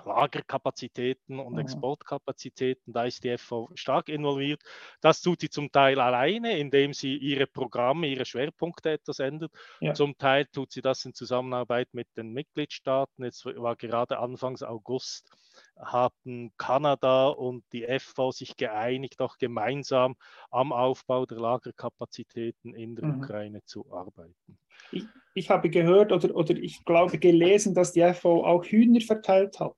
Lagerkapazitäten 0.05 1.39
und 1.39 1.55
mhm. 1.55 1.61
Exportkapazitäten. 1.61 2.93
Da 2.93 3.05
ist 3.05 3.25
die 3.25 3.37
FV 3.37 3.71
stark 3.75 4.09
involviert. 4.09 4.63
Das 5.01 5.21
tut 5.21 5.41
sie 5.41 5.51
zum 5.51 5.71
Teil 5.73 6.01
alleine, 6.01 6.59
indem 6.59 6.93
sie 6.93 7.17
ihre 7.17 7.47
Programme, 7.47 8.07
ihre 8.07 8.25
Schwerpunkte 8.25 8.91
etwas 8.91 9.19
ändert. 9.19 9.53
Ja. 9.81 9.95
Zum 9.95 10.17
Teil 10.19 10.47
tut 10.47 10.73
sie 10.73 10.83
das 10.83 11.05
in 11.05 11.15
Zusammenarbeit 11.15 11.89
mit 11.93 12.09
den 12.17 12.33
Mitgliedstaaten. 12.33 13.25
Jetzt 13.25 13.45
war 13.45 13.77
gerade 13.77 14.19
Anfangs 14.19 14.63
August 14.63 15.31
hatten 15.79 16.53
Kanada 16.57 17.29
und 17.29 17.65
die 17.73 17.87
FV 17.87 18.33
sich 18.33 18.57
geeinigt, 18.57 19.21
auch 19.21 19.39
gemeinsam 19.39 20.17
am 20.51 20.73
Aufbau 20.73 21.27
der 21.27 21.39
Lagerkapazitäten 21.39 22.75
in 22.75 22.97
der 22.97 23.07
mhm. 23.07 23.19
Ukraine 23.19 23.65
zu 23.65 23.91
arbeiten. 23.93 24.59
Ich, 24.93 25.05
ich, 25.35 25.51
habe 25.51 25.71
gehört 25.71 26.13
oder, 26.13 26.35
oder 26.35 26.55
ich 26.55 26.85
glaube 26.85 27.19
gelesen, 27.19 27.75
dass 27.75 27.93
die 27.93 28.03
FV 28.03 28.25
auch 28.25 28.65
Hühner 28.65 29.01
verteilt 29.01 29.61
hat. 29.61 29.77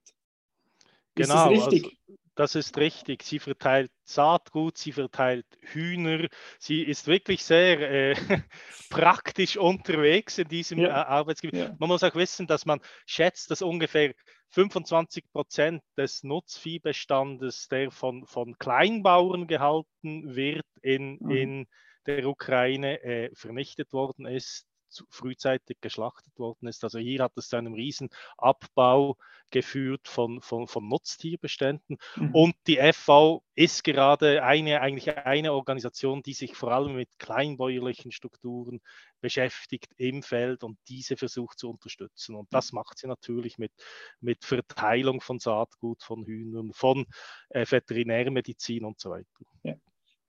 Ist 1.14 1.28
genau, 1.28 1.50
das 1.50 1.50
richtig? 1.50 1.84
Also, 1.84 2.18
das 2.34 2.54
ist 2.54 2.76
richtig. 2.78 3.22
Sie 3.22 3.38
verteilt 3.38 3.90
Saatgut, 4.14 4.78
sie 4.78 4.92
verteilt 4.92 5.46
Hühner. 5.60 6.28
Sie 6.58 6.82
ist 6.82 7.06
wirklich 7.06 7.44
sehr 7.44 7.80
äh, 7.80 8.14
praktisch 8.90 9.56
unterwegs 9.56 10.38
in 10.38 10.48
diesem 10.48 10.78
ja. 10.78 10.88
Äh, 10.88 11.06
Arbeitsgebiet. 11.06 11.60
Ja. 11.60 11.76
Man 11.78 11.88
muss 11.88 12.02
auch 12.02 12.14
wissen, 12.14 12.46
dass 12.46 12.66
man 12.66 12.80
schätzt, 13.06 13.50
dass 13.50 13.62
ungefähr 13.62 14.14
25 14.50 15.30
Prozent 15.32 15.82
des 15.96 16.22
Nutzviehbestandes, 16.22 17.68
der 17.68 17.90
von, 17.90 18.26
von 18.26 18.58
Kleinbauern 18.58 19.46
gehalten 19.46 20.34
wird, 20.34 20.66
in, 20.82 21.18
mhm. 21.20 21.30
in 21.30 21.66
der 22.06 22.26
Ukraine 22.26 23.02
äh, 23.02 23.30
vernichtet 23.34 23.92
worden 23.92 24.26
ist 24.26 24.69
zu, 24.90 25.04
frühzeitig 25.08 25.78
geschlachtet 25.80 26.38
worden 26.38 26.68
ist. 26.68 26.84
Also 26.84 26.98
hier 26.98 27.22
hat 27.22 27.36
es 27.36 27.48
zu 27.48 27.56
einem 27.56 27.74
riesen 27.74 28.10
Abbau 28.36 29.16
geführt 29.50 30.06
von, 30.08 30.40
von, 30.40 30.66
von 30.68 30.88
Nutztierbeständen. 30.88 31.98
Mhm. 32.16 32.34
Und 32.34 32.54
die 32.66 32.76
FV 32.76 33.42
ist 33.54 33.84
gerade 33.84 34.42
eine, 34.42 34.80
eigentlich 34.80 35.16
eine 35.16 35.52
Organisation, 35.52 36.22
die 36.22 36.34
sich 36.34 36.54
vor 36.54 36.72
allem 36.72 36.94
mit 36.94 37.18
kleinbäuerlichen 37.18 38.12
Strukturen 38.12 38.80
beschäftigt 39.20 39.92
im 39.96 40.22
Feld 40.22 40.64
und 40.64 40.78
diese 40.88 41.16
versucht 41.16 41.58
zu 41.58 41.70
unterstützen. 41.70 42.36
Und 42.36 42.52
das 42.52 42.72
macht 42.72 42.98
sie 42.98 43.06
natürlich 43.06 43.58
mit, 43.58 43.72
mit 44.20 44.44
Verteilung 44.44 45.20
von 45.20 45.38
Saatgut, 45.38 46.02
von 46.02 46.24
Hühnern, 46.24 46.72
von 46.72 47.06
äh, 47.50 47.66
Veterinärmedizin 47.68 48.84
und 48.84 49.00
so 49.00 49.10
weiter. 49.10 49.26
Ja. 49.62 49.74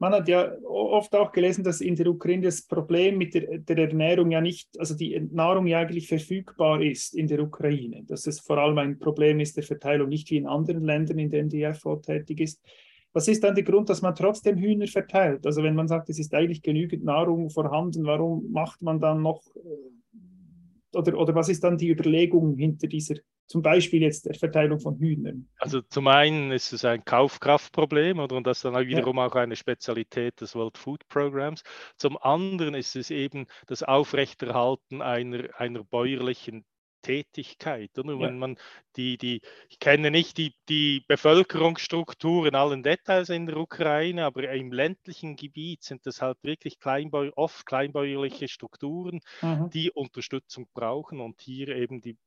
Man 0.02 0.14
hat 0.14 0.28
ja 0.28 0.52
oft 0.64 1.14
auch 1.14 1.32
gelesen, 1.32 1.64
dass 1.64 1.80
in 1.80 1.96
der 1.96 2.08
Ukraine 2.08 2.42
das 2.42 2.64
Problem 2.64 3.20
mit 3.20 3.36
der, 3.36 3.60
der, 3.60 3.78
Ernährung 3.78 4.32
ja 4.32 4.42
nicht, 4.42 4.68
also 4.80 4.96
die 4.96 5.20
Nahrung 5.32 5.68
ja 5.68 5.78
eigentlich 5.78 6.08
verfügbar 6.08 6.82
ist 6.82 7.14
in 7.14 7.28
der 7.28 7.40
Ukraine. 7.40 8.04
Dass 8.08 8.26
es 8.26 8.40
vor 8.40 8.58
allem 8.58 8.80
ein 8.80 8.98
Problem 8.98 9.40
ist 9.40 9.58
der 9.58 9.64
Verteilung, 9.64 10.10
nicht 10.10 10.32
wie 10.32 10.38
in 10.38 10.48
anderen 10.48 10.84
Ländern, 10.84 11.20
in 11.20 11.30
denen 11.30 11.50
die 11.50 11.72
FO 11.76 11.98
tätig 11.98 12.40
ist. 12.40 12.66
Was 13.14 13.28
ist 13.28 13.44
dann 13.44 13.54
der 13.54 13.64
Grund, 13.64 13.90
dass 13.90 14.02
man 14.02 14.16
trotzdem 14.16 14.58
Hühner 14.58 14.88
verteilt? 14.88 15.46
Also 15.46 15.62
wenn 15.62 15.76
man 15.76 15.88
sagt, 15.88 16.10
es 16.10 16.18
ist 16.18 16.34
eigentlich 16.34 16.64
genügend 16.64 17.04
Nahrung 17.04 17.52
vorhanden, 17.52 18.04
warum 18.04 18.52
macht 18.52 18.82
man 18.82 19.00
dann 19.00 19.22
noch, 19.22 19.44
äh, 19.56 20.98
oder, 20.98 21.16
oder 21.16 21.36
was 21.36 21.48
ist 21.48 21.64
dann 21.64 21.78
die 21.78 21.90
Überlegung 21.90 22.58
hinter 22.58 22.88
dieser 22.88 23.18
zum 23.52 23.62
Beispiel 23.62 24.02
jetzt 24.02 24.26
der 24.26 24.34
Verteilung 24.34 24.80
von 24.80 24.98
Hühnern? 24.98 25.48
Also 25.58 25.82
zum 25.82 26.08
einen 26.08 26.52
ist 26.52 26.72
es 26.74 26.86
ein 26.86 27.04
Kaufkraftproblem 27.04 28.20
oder 28.20 28.38
und 28.38 28.48
das 28.48 28.60
ist 28.60 28.66
dann 28.66 28.88
wiederum 28.88 29.18
ja. 29.18 29.28
auch 29.28 29.36
eine 29.36 29.56
Spezialität 29.56 30.40
des 30.40 30.56
World 30.56 30.78
Food 30.78 31.08
Programs. 31.10 31.64
Zum 31.98 32.18
anderen 32.18 32.74
ist 32.74 32.96
es 32.96 33.12
eben 33.12 33.46
das 33.68 33.84
Aufrechterhalten 33.84 35.02
einer, 35.02 35.50
einer 35.58 35.84
bäuerlichen 35.84 36.64
Tätigkeit. 37.02 37.98
Oder? 37.98 38.14
Ja. 38.14 38.20
Wenn 38.22 38.40
man 38.40 38.58
die, 38.96 39.18
die, 39.18 39.42
ich 39.70 39.80
kenne 39.80 40.12
nicht 40.12 40.38
die, 40.38 40.54
die 40.70 41.04
Bevölkerungsstruktur 41.08 42.48
in 42.48 42.56
allen 42.56 42.84
Details 42.84 43.30
in 43.30 43.48
der 43.48 43.58
Ukraine, 43.58 44.26
aber 44.26 44.50
im 44.52 44.72
ländlichen 44.72 45.36
Gebiet 45.36 45.84
sind 45.84 46.06
das 46.06 46.22
halt 46.22 46.38
wirklich 46.44 46.80
Kleinbäu 46.80 47.32
oft 47.36 47.66
kleinbäuerliche 47.66 48.48
Strukturen, 48.48 49.20
mhm. 49.42 49.70
die 49.72 49.92
Unterstützung 49.92 50.68
brauchen 50.74 51.20
und 51.20 51.42
hier 51.42 51.70
eben 51.70 52.02
die 52.02 52.18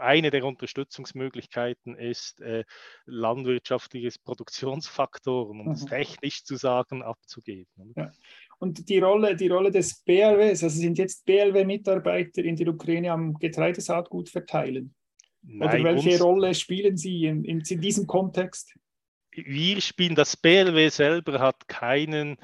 eine 0.00 0.30
der 0.30 0.44
Unterstützungsmöglichkeiten 0.44 1.96
ist, 1.96 2.40
äh, 2.40 2.64
landwirtschaftliches 3.04 4.18
Produktionsfaktoren, 4.18 5.60
um 5.60 5.66
mhm. 5.66 5.72
es 5.72 5.84
technisch 5.84 6.44
zu 6.44 6.56
sagen, 6.56 7.02
abzugeben. 7.02 7.92
Ja. 7.96 8.10
Und 8.58 8.88
die 8.88 8.98
Rolle, 8.98 9.36
die 9.36 9.48
Rolle 9.48 9.70
des 9.70 10.02
BLWs, 10.02 10.62
also 10.62 10.80
sind 10.80 10.98
jetzt 10.98 11.26
BLW-Mitarbeiter 11.26 12.42
in 12.42 12.56
der 12.56 12.68
Ukraine 12.68 13.12
am 13.12 13.34
Getreidesaatgut 13.34 14.28
verteilen? 14.28 14.94
Nein, 15.42 15.68
Oder 15.68 15.84
welche 15.84 16.22
Rolle 16.22 16.54
spielen 16.54 16.96
sie 16.96 17.26
in, 17.26 17.44
in, 17.44 17.60
in 17.60 17.80
diesem 17.80 18.06
Kontext? 18.06 18.74
Wir 19.30 19.80
spielen, 19.80 20.14
das 20.14 20.36
BLW 20.36 20.88
selber 20.88 21.38
hat 21.38 21.68
keinen 21.68 22.38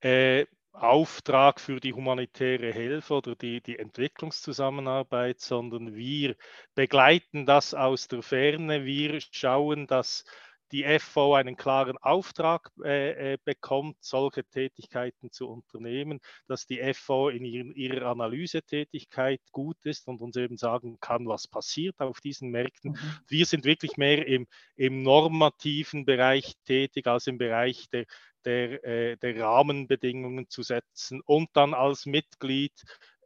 äh, 0.00 0.44
Auftrag 0.74 1.60
für 1.60 1.80
die 1.80 1.92
humanitäre 1.92 2.72
Hilfe 2.72 3.14
oder 3.14 3.36
die, 3.36 3.60
die 3.60 3.78
Entwicklungszusammenarbeit, 3.78 5.40
sondern 5.40 5.94
wir 5.94 6.36
begleiten 6.74 7.46
das 7.46 7.74
aus 7.74 8.08
der 8.08 8.22
Ferne. 8.22 8.84
Wir 8.84 9.20
schauen, 9.20 9.86
dass 9.86 10.24
die 10.72 10.82
FV 10.82 11.34
einen 11.34 11.56
klaren 11.56 11.96
Auftrag 11.98 12.70
äh, 12.82 13.34
äh, 13.34 13.38
bekommt, 13.44 13.96
solche 14.00 14.44
Tätigkeiten 14.44 15.30
zu 15.30 15.48
unternehmen, 15.48 16.18
dass 16.48 16.66
die 16.66 16.80
FV 16.82 17.28
in 17.28 17.44
ihren, 17.44 17.72
ihrer 17.74 18.10
Analysetätigkeit 18.10 19.40
gut 19.52 19.76
ist 19.84 20.08
und 20.08 20.20
uns 20.20 20.36
eben 20.36 20.56
sagen 20.56 20.98
kann, 21.00 21.28
was 21.28 21.46
passiert 21.46 22.00
auf 22.00 22.20
diesen 22.20 22.50
Märkten. 22.50 22.92
Mhm. 22.92 22.98
Wir 23.28 23.46
sind 23.46 23.64
wirklich 23.64 23.96
mehr 23.96 24.26
im, 24.26 24.48
im 24.74 25.02
normativen 25.02 26.04
Bereich 26.04 26.54
tätig 26.64 27.06
als 27.06 27.28
im 27.28 27.38
Bereich 27.38 27.88
der, 27.90 28.06
der, 28.44 28.84
äh, 28.84 29.16
der 29.16 29.40
Rahmenbedingungen 29.40 30.48
zu 30.48 30.62
setzen 30.62 31.20
und 31.24 31.48
dann 31.54 31.74
als 31.74 32.06
Mitglied 32.06 32.72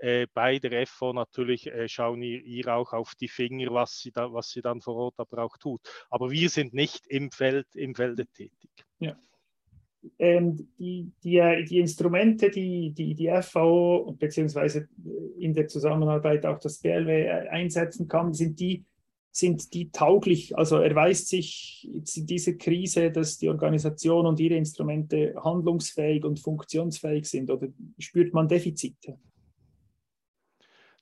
äh, 0.00 0.26
bei 0.32 0.58
der 0.58 0.86
FO 0.86 1.12
natürlich 1.12 1.66
äh, 1.66 1.88
schauen 1.88 2.22
ihr, 2.22 2.42
ihr, 2.42 2.68
auch 2.68 2.92
auf 2.92 3.14
die 3.14 3.28
Finger, 3.28 3.72
was 3.72 3.98
sie, 3.98 4.12
da, 4.12 4.32
was 4.32 4.50
sie 4.50 4.62
dann 4.62 4.80
vor 4.80 4.96
Ort 4.96 5.14
aber 5.18 5.42
auch 5.42 5.56
tut. 5.56 5.80
Aber 6.08 6.30
wir 6.30 6.48
sind 6.50 6.72
nicht 6.72 7.06
im 7.08 7.30
Feld, 7.30 7.66
im 7.74 7.94
Felde 7.94 8.26
tätig. 8.26 8.70
Ja. 9.00 9.18
Ähm, 10.20 10.68
die, 10.78 11.10
die, 11.24 11.38
äh, 11.38 11.64
die, 11.64 11.80
Instrumente, 11.80 12.50
die, 12.50 12.92
die 12.92 13.14
die 13.14 13.30
FAO 13.42 14.14
beziehungsweise 14.16 14.88
in 15.38 15.52
der 15.52 15.66
Zusammenarbeit 15.66 16.46
auch 16.46 16.60
das 16.60 16.78
BLW 16.78 17.28
einsetzen 17.50 18.06
kann, 18.06 18.32
sind 18.32 18.60
die 18.60 18.84
sind 19.30 19.74
die 19.74 19.90
tauglich? 19.90 20.56
Also 20.56 20.78
erweist 20.78 21.28
sich 21.28 21.88
in 21.92 22.26
dieser 22.26 22.54
Krise, 22.54 23.10
dass 23.10 23.38
die 23.38 23.48
Organisation 23.48 24.26
und 24.26 24.40
ihre 24.40 24.56
Instrumente 24.56 25.34
handlungsfähig 25.42 26.24
und 26.24 26.40
funktionsfähig 26.40 27.26
sind 27.26 27.50
oder 27.50 27.68
spürt 27.98 28.34
man 28.34 28.48
Defizite? 28.48 29.18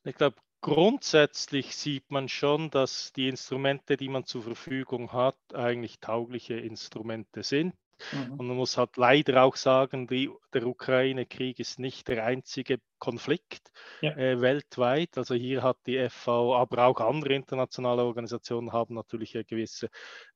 Ich 0.04 0.14
glaube, 0.14 0.37
grundsätzlich 0.61 1.75
sieht 1.75 2.11
man 2.11 2.28
schon, 2.28 2.71
dass 2.71 3.12
die 3.12 3.28
Instrumente, 3.28 3.97
die 3.97 4.09
man 4.09 4.25
zur 4.25 4.42
Verfügung 4.42 5.12
hat, 5.12 5.37
eigentlich 5.52 5.99
taugliche 6.00 6.54
Instrumente 6.54 7.42
sind. 7.42 7.75
Mhm. 8.12 8.35
Und 8.35 8.47
man 8.47 8.57
muss 8.57 8.76
halt 8.76 8.97
leider 8.97 9.43
auch 9.43 9.57
sagen, 9.57 10.07
die, 10.07 10.31
der 10.53 10.67
Ukraine-Krieg 10.67 11.59
ist 11.59 11.79
nicht 11.79 12.09
der 12.09 12.25
einzige 12.25 12.79
Konflikt 12.99 13.71
ja. 14.00 14.17
äh, 14.17 14.41
weltweit. 14.41 15.17
Also 15.19 15.35
hier 15.35 15.62
hat 15.62 15.79
die 15.87 15.99
FV, 16.09 16.55
aber 16.55 16.87
auch 16.87 17.00
andere 17.00 17.35
internationale 17.35 18.05
Organisationen 18.05 18.73
haben 18.73 18.95
natürlich 18.95 19.35
eine 19.35 19.45
gewisse 19.45 19.88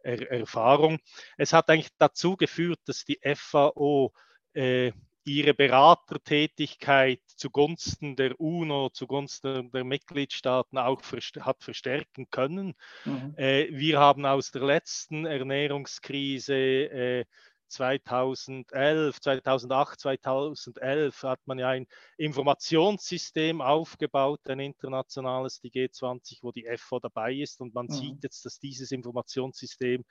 er 0.03 0.31
Erfahrung. 0.31 0.99
Es 1.37 1.53
hat 1.53 1.69
eigentlich 1.69 1.91
dazu 1.99 2.37
geführt, 2.37 2.81
dass 2.87 3.05
die 3.05 3.19
FAO 3.35 4.13
äh, 4.53 4.93
ihre 5.25 5.55
Beratertätigkeit 5.55 7.21
zugunsten 7.27 8.17
der 8.17 8.41
UNO, 8.41 8.89
zugunsten 8.91 9.71
der 9.71 9.85
Mitgliedstaaten 9.85 10.79
auch 10.79 11.03
hat 11.41 11.63
verstärken 11.63 12.29
können. 12.31 12.75
Mhm. 13.05 13.35
Äh, 13.37 13.69
wir 13.71 13.99
haben 13.99 14.25
aus 14.25 14.51
der 14.51 14.63
letzten 14.63 15.27
Ernährungskrise 15.27 16.55
äh, 16.55 17.25
2011, 17.71 19.21
2008, 19.21 20.01
2011 20.01 21.23
hat 21.23 21.41
man 21.47 21.59
ja 21.59 21.69
ein 21.69 21.87
Informationssystem 22.17 23.61
aufgebaut, 23.61 24.41
ein 24.49 24.61
internationales, 24.61 25.61
die 25.61 25.71
G20, 25.71 26.39
wo 26.43 26.53
die 26.53 26.67
FO 26.77 26.99
dabei 26.99 27.35
ist. 27.35 27.61
Und 27.61 27.75
man 27.75 27.87
mhm. 27.87 27.93
sieht 27.93 28.23
jetzt, 28.25 28.45
dass 28.45 28.59
dieses 28.59 28.93
Informationssystem, 28.93 30.05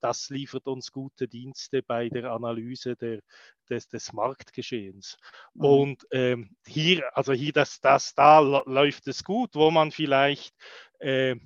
das 0.00 0.28
liefert 0.30 0.66
uns 0.66 0.92
gute 0.92 1.28
Dienste 1.28 1.82
bei 1.82 2.08
der 2.08 2.32
Analyse 2.32 2.96
der, 2.96 3.20
des, 3.68 3.88
des 3.88 4.12
Marktgeschehens. 4.12 5.16
Mhm. 5.54 5.64
Und 5.64 6.06
ähm, 6.10 6.56
hier, 6.66 7.16
also 7.16 7.32
hier, 7.32 7.52
das, 7.52 7.80
das, 7.80 8.14
da 8.14 8.40
läuft 8.40 9.08
es 9.08 9.24
gut, 9.24 9.54
wo 9.54 9.70
man 9.70 9.90
vielleicht, 9.90 10.54
äh, 10.98 11.36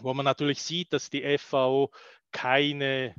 wo 0.00 0.14
man 0.14 0.24
natürlich 0.24 0.62
sieht, 0.62 0.92
dass 0.92 1.10
die 1.10 1.38
FAO 1.38 1.90
keine, 2.32 3.14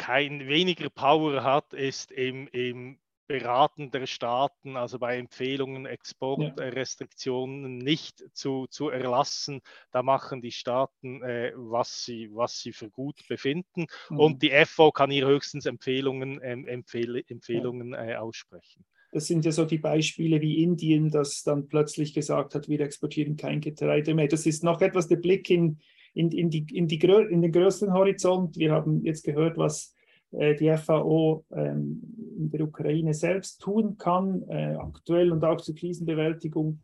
kein 0.00 0.48
weniger 0.48 0.88
Power 0.88 1.44
hat, 1.44 1.74
ist 1.74 2.10
im, 2.10 2.48
im 2.52 2.98
Beraten 3.26 3.90
der 3.90 4.06
Staaten, 4.06 4.78
also 4.78 4.98
bei 4.98 5.18
Empfehlungen, 5.18 5.84
Exportrestriktionen 5.84 7.78
ja. 7.80 7.84
nicht 7.84 8.24
zu, 8.32 8.66
zu 8.68 8.88
erlassen. 8.88 9.60
Da 9.92 10.02
machen 10.02 10.40
die 10.40 10.52
Staaten, 10.52 11.22
äh, 11.22 11.52
was, 11.54 12.02
sie, 12.06 12.30
was 12.32 12.60
sie 12.60 12.72
für 12.72 12.88
gut 12.88 13.28
befinden. 13.28 13.86
Mhm. 14.08 14.18
Und 14.18 14.42
die 14.42 14.50
FO 14.64 14.90
kann 14.90 15.10
hier 15.10 15.26
höchstens 15.26 15.66
Empfehlungen, 15.66 16.40
ähm, 16.42 16.66
Empfehl 16.66 17.22
Empfehlungen 17.28 17.92
äh, 17.92 18.14
aussprechen. 18.14 18.86
Das 19.12 19.26
sind 19.26 19.44
ja 19.44 19.52
so 19.52 19.66
die 19.66 19.78
Beispiele 19.78 20.40
wie 20.40 20.62
Indien, 20.62 21.10
das 21.10 21.42
dann 21.42 21.68
plötzlich 21.68 22.14
gesagt 22.14 22.54
hat, 22.54 22.68
wir 22.68 22.80
exportieren 22.80 23.36
kein 23.36 23.60
Getreide 23.60 24.14
mehr. 24.14 24.28
Das 24.28 24.46
ist 24.46 24.64
noch 24.64 24.80
etwas 24.80 25.08
der 25.08 25.16
Blick 25.16 25.50
in, 25.50 25.78
in, 26.14 26.30
in, 26.30 26.50
die, 26.50 26.66
in, 26.72 26.86
die, 26.86 26.98
in 26.98 27.42
den 27.42 27.52
größeren 27.52 27.92
Horizont. 27.92 28.56
Wir 28.56 28.72
haben 28.72 29.04
jetzt 29.04 29.24
gehört, 29.24 29.56
was 29.56 29.94
äh, 30.32 30.54
die 30.54 30.70
FAO 30.76 31.44
ähm, 31.52 32.02
in 32.38 32.50
der 32.50 32.62
Ukraine 32.62 33.14
selbst 33.14 33.60
tun 33.60 33.96
kann, 33.96 34.42
äh, 34.48 34.76
aktuell 34.76 35.32
und 35.32 35.44
auch 35.44 35.60
zur 35.60 35.74
Krisenbewältigung. 35.74 36.80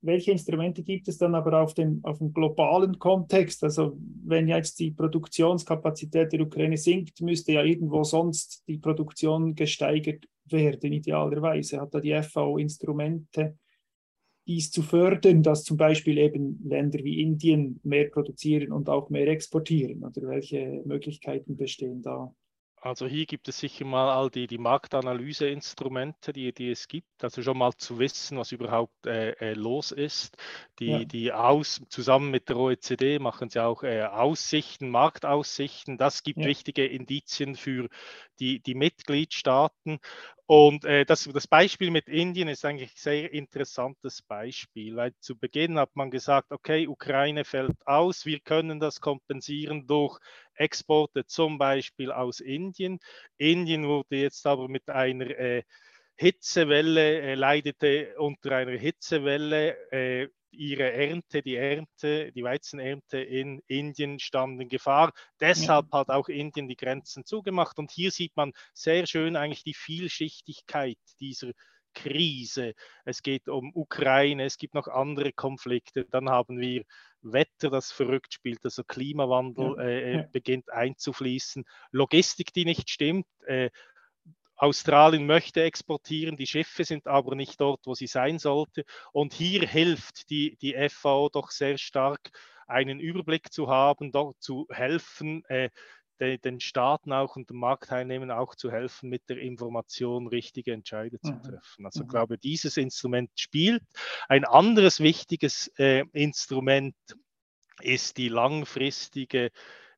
Welche 0.00 0.30
Instrumente 0.30 0.84
gibt 0.84 1.08
es 1.08 1.18
dann 1.18 1.34
aber 1.34 1.60
auf 1.60 1.74
dem, 1.74 2.00
auf 2.04 2.18
dem 2.18 2.32
globalen 2.32 2.98
Kontext? 2.98 3.64
Also 3.64 3.98
wenn 4.24 4.46
jetzt 4.46 4.78
die 4.78 4.92
Produktionskapazität 4.92 6.32
der 6.32 6.42
Ukraine 6.42 6.76
sinkt, 6.76 7.20
müsste 7.20 7.52
ja 7.52 7.64
irgendwo 7.64 8.04
sonst 8.04 8.62
die 8.68 8.78
Produktion 8.78 9.56
gesteigert 9.56 10.24
werden, 10.44 10.92
idealerweise. 10.92 11.80
Hat 11.80 11.94
da 11.94 12.00
die 12.00 12.14
FAO 12.22 12.58
Instrumente, 12.58 13.56
dies 14.48 14.72
zu 14.72 14.82
fördern, 14.82 15.42
dass 15.44 15.64
zum 15.64 15.76
Beispiel 15.76 16.18
eben 16.18 16.60
Länder 16.64 17.00
wie 17.04 17.20
Indien 17.22 17.80
mehr 17.84 18.08
produzieren 18.10 18.72
und 18.72 18.88
auch 18.88 19.10
mehr 19.10 19.28
exportieren? 19.28 20.04
Oder 20.04 20.28
welche 20.28 20.82
Möglichkeiten 20.84 21.56
bestehen 21.56 22.02
da? 22.02 22.34
Also 22.80 23.06
hier 23.06 23.26
gibt 23.26 23.48
es 23.48 23.58
sicher 23.58 23.84
mal 23.84 24.10
all 24.10 24.30
die, 24.30 24.46
die 24.46 24.58
Marktanalyseinstrumente, 24.58 26.32
die, 26.32 26.52
die 26.52 26.70
es 26.70 26.88
gibt. 26.88 27.22
Also 27.22 27.42
schon 27.42 27.58
mal 27.58 27.72
zu 27.74 27.98
wissen, 27.98 28.38
was 28.38 28.52
überhaupt 28.52 29.06
äh, 29.06 29.30
äh 29.32 29.54
los 29.54 29.92
ist. 29.92 30.36
Die, 30.78 30.90
ja. 30.90 31.04
die 31.04 31.32
aus, 31.32 31.80
zusammen 31.88 32.30
mit 32.30 32.48
der 32.48 32.56
OECD 32.56 33.18
machen 33.18 33.50
sie 33.50 33.62
auch 33.62 33.82
äh, 33.82 34.02
Aussichten, 34.02 34.90
Marktaussichten. 34.90 35.98
Das 35.98 36.22
gibt 36.22 36.40
ja. 36.40 36.46
wichtige 36.46 36.86
Indizien 36.86 37.56
für 37.56 37.88
die, 38.38 38.60
die 38.60 38.74
Mitgliedstaaten. 38.74 39.98
Und 40.50 40.86
äh, 40.86 41.04
das, 41.04 41.24
das 41.24 41.46
Beispiel 41.46 41.90
mit 41.90 42.08
Indien 42.08 42.48
ist 42.48 42.64
eigentlich 42.64 42.92
ein 42.92 42.96
sehr 42.96 43.32
interessantes 43.34 44.22
Beispiel, 44.22 44.96
weil 44.96 45.12
zu 45.20 45.36
Beginn 45.36 45.78
hat 45.78 45.94
man 45.94 46.10
gesagt, 46.10 46.52
okay, 46.52 46.88
Ukraine 46.88 47.44
fällt 47.44 47.86
aus, 47.86 48.24
wir 48.24 48.40
können 48.40 48.80
das 48.80 49.02
kompensieren 49.02 49.86
durch 49.86 50.18
Exporte 50.58 51.26
zum 51.26 51.58
Beispiel 51.58 52.12
aus 52.12 52.40
Indien. 52.40 52.98
Indien 53.36 53.86
wurde 53.86 54.16
jetzt 54.16 54.46
aber 54.46 54.68
mit 54.68 54.88
einer 54.88 55.30
äh, 55.30 55.62
Hitzewelle, 56.16 57.20
äh, 57.20 57.34
leidete 57.34 58.14
unter 58.18 58.52
einer 58.56 58.76
Hitzewelle. 58.76 59.76
Äh, 59.92 60.28
ihre 60.50 60.92
Ernte, 60.92 61.42
die 61.42 61.56
Ernte, 61.56 62.32
die 62.32 62.42
Weizenernte 62.42 63.18
in 63.18 63.60
Indien 63.66 64.18
stand 64.18 64.60
in 64.60 64.68
Gefahr. 64.68 65.12
Deshalb 65.40 65.92
hat 65.92 66.08
auch 66.08 66.28
Indien 66.28 66.68
die 66.68 66.76
Grenzen 66.76 67.24
zugemacht. 67.24 67.78
Und 67.78 67.90
hier 67.90 68.10
sieht 68.10 68.36
man 68.36 68.52
sehr 68.72 69.06
schön 69.06 69.36
eigentlich 69.36 69.62
die 69.62 69.74
Vielschichtigkeit 69.74 70.98
dieser 71.20 71.52
Krise. 71.94 72.74
Es 73.04 73.22
geht 73.22 73.48
um 73.48 73.72
Ukraine, 73.74 74.44
es 74.44 74.58
gibt 74.58 74.74
noch 74.74 74.88
andere 74.88 75.32
Konflikte. 75.32 76.04
Dann 76.04 76.28
haben 76.28 76.58
wir 76.58 76.84
Wetter, 77.20 77.70
das 77.70 77.90
verrückt 77.90 78.34
spielt, 78.34 78.64
also 78.64 78.84
Klimawandel 78.84 79.74
ja. 79.76 79.82
Äh, 79.82 80.16
ja. 80.16 80.22
beginnt 80.32 80.70
einzufließen, 80.70 81.64
Logistik, 81.90 82.52
die 82.52 82.64
nicht 82.64 82.90
stimmt. 82.90 83.26
Äh, 83.46 83.70
Australien 84.56 85.26
möchte 85.26 85.62
exportieren, 85.62 86.36
die 86.36 86.48
Schiffe 86.48 86.82
sind 86.82 87.06
aber 87.06 87.36
nicht 87.36 87.60
dort, 87.60 87.86
wo 87.86 87.94
sie 87.94 88.08
sein 88.08 88.40
sollte. 88.40 88.84
Und 89.12 89.32
hier 89.32 89.66
hilft 89.66 90.30
die, 90.30 90.56
die 90.56 90.74
FAO 90.88 91.28
doch 91.28 91.50
sehr 91.52 91.78
stark, 91.78 92.30
einen 92.66 92.98
Überblick 93.00 93.52
zu 93.52 93.68
haben, 93.68 94.10
doch 94.10 94.34
zu 94.40 94.66
helfen, 94.70 95.44
äh, 95.46 95.70
de, 96.20 96.38
den 96.38 96.60
Staaten 96.60 97.12
auch 97.12 97.36
und 97.36 97.50
den 97.50 97.58
Marktteilnehmern 97.58 98.30
auch 98.30 98.54
zu 98.54 98.70
helfen, 98.70 99.08
mit 99.08 99.28
der 99.28 99.38
Information 99.38 100.26
richtige 100.26 100.72
Entscheide 100.72 101.20
zu 101.20 101.32
mhm. 101.32 101.42
treffen. 101.42 101.86
Also 101.86 102.00
ich 102.00 102.06
mhm. 102.06 102.10
glaube, 102.10 102.38
dieses 102.38 102.76
Instrument 102.76 103.30
spielt. 103.36 103.82
Ein 104.28 104.44
anderes 104.44 105.00
wichtiges 105.00 105.68
äh, 105.78 106.04
Instrument 106.12 106.96
ist 107.80 108.16
die 108.16 108.28
langfristige 108.28 109.50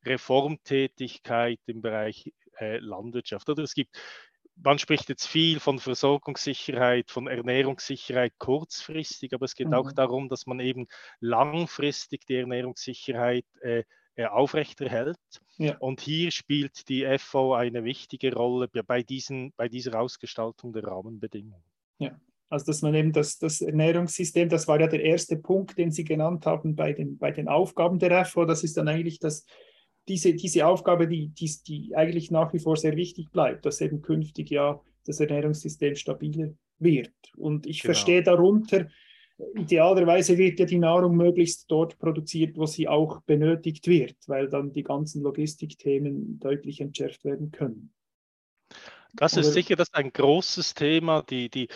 Reformtätigkeit 0.04 1.60
im 1.66 1.82
Bereich 1.82 2.32
äh, 2.58 2.78
Landwirtschaft. 2.78 3.48
Oder 3.48 3.62
es 3.62 3.74
gibt 3.74 3.96
man 4.62 4.78
spricht 4.78 5.08
jetzt 5.08 5.26
viel 5.26 5.60
von 5.60 5.78
Versorgungssicherheit, 5.78 7.10
von 7.10 7.26
Ernährungssicherheit 7.26 8.34
kurzfristig, 8.38 9.32
aber 9.32 9.44
es 9.44 9.54
geht 9.54 9.68
mhm. 9.68 9.74
auch 9.74 9.92
darum, 9.92 10.28
dass 10.28 10.46
man 10.46 10.60
eben 10.60 10.86
langfristig 11.20 12.26
die 12.26 12.36
Ernährungssicherheit 12.36 13.46
äh, 13.62 13.80
äh 13.80 13.84
aufrechterhält. 14.26 15.18
Ja. 15.58 15.76
Und 15.78 16.00
hier 16.00 16.30
spielt 16.30 16.88
die 16.88 17.06
FO 17.18 17.54
eine 17.54 17.84
wichtige 17.84 18.34
Rolle 18.34 18.68
bei, 18.68 19.02
diesen, 19.02 19.52
bei 19.56 19.68
dieser 19.68 20.00
Ausgestaltung 20.00 20.72
der 20.72 20.84
Rahmenbedingungen. 20.84 21.62
Ja, 21.98 22.18
also 22.48 22.66
dass 22.66 22.82
man 22.82 22.94
eben 22.94 23.12
das, 23.12 23.38
das 23.38 23.60
Ernährungssystem, 23.60 24.48
das 24.48 24.66
war 24.66 24.80
ja 24.80 24.86
der 24.86 25.02
erste 25.02 25.36
Punkt, 25.36 25.76
den 25.78 25.90
Sie 25.90 26.04
genannt 26.04 26.46
haben 26.46 26.74
bei 26.74 26.92
den, 26.92 27.18
bei 27.18 27.30
den 27.30 27.48
Aufgaben 27.48 27.98
der 27.98 28.24
FO, 28.24 28.44
das 28.44 28.64
ist 28.64 28.76
dann 28.76 28.88
eigentlich 28.88 29.18
das 29.18 29.44
diese, 30.08 30.34
diese 30.34 30.66
Aufgabe, 30.66 31.06
die, 31.06 31.28
die, 31.28 31.50
die 31.66 31.96
eigentlich 31.96 32.30
nach 32.30 32.52
wie 32.52 32.58
vor 32.58 32.76
sehr 32.76 32.96
wichtig 32.96 33.30
bleibt, 33.30 33.64
dass 33.64 33.80
eben 33.80 34.02
künftig 34.02 34.50
ja 34.50 34.80
das 35.06 35.20
Ernährungssystem 35.20 35.94
stabiler 35.94 36.52
wird. 36.78 37.12
Und 37.36 37.66
ich 37.66 37.82
genau. 37.82 37.94
verstehe 37.94 38.22
darunter, 38.22 38.88
idealerweise 39.54 40.38
wird 40.38 40.58
ja 40.58 40.66
die 40.66 40.78
Nahrung 40.78 41.16
möglichst 41.16 41.70
dort 41.70 41.98
produziert, 41.98 42.56
wo 42.56 42.66
sie 42.66 42.88
auch 42.88 43.20
benötigt 43.22 43.86
wird, 43.86 44.16
weil 44.26 44.48
dann 44.48 44.72
die 44.72 44.82
ganzen 44.82 45.22
Logistikthemen 45.22 46.40
deutlich 46.40 46.80
entschärft 46.80 47.24
werden 47.24 47.50
können. 47.50 47.92
Das 49.14 49.36
ist 49.36 49.52
sicher 49.52 49.76
das 49.76 49.88
ist 49.88 49.96
ein 49.96 50.12
großes 50.12 50.74
Thema, 50.74 51.22
die, 51.22 51.50
die 51.50 51.68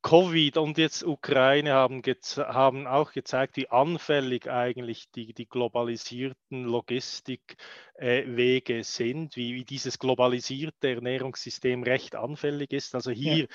Covid 0.00 0.56
und 0.58 0.78
jetzt 0.78 1.04
Ukraine 1.04 1.72
haben, 1.72 2.02
haben 2.36 2.86
auch 2.86 3.12
gezeigt, 3.12 3.56
wie 3.56 3.68
anfällig 3.68 4.48
eigentlich 4.48 5.10
die, 5.10 5.34
die 5.34 5.48
globalisierten 5.48 6.64
Logistikwege 6.64 8.78
äh, 8.78 8.82
sind, 8.82 9.34
wie, 9.36 9.54
wie, 9.54 9.64
dieses 9.64 9.98
globalisierte 9.98 10.90
Ernährungssystem 10.90 11.82
recht 11.82 12.14
anfällig 12.14 12.72
ist. 12.72 12.94
Also 12.94 13.10
hier 13.10 13.36
ja. 13.36 13.46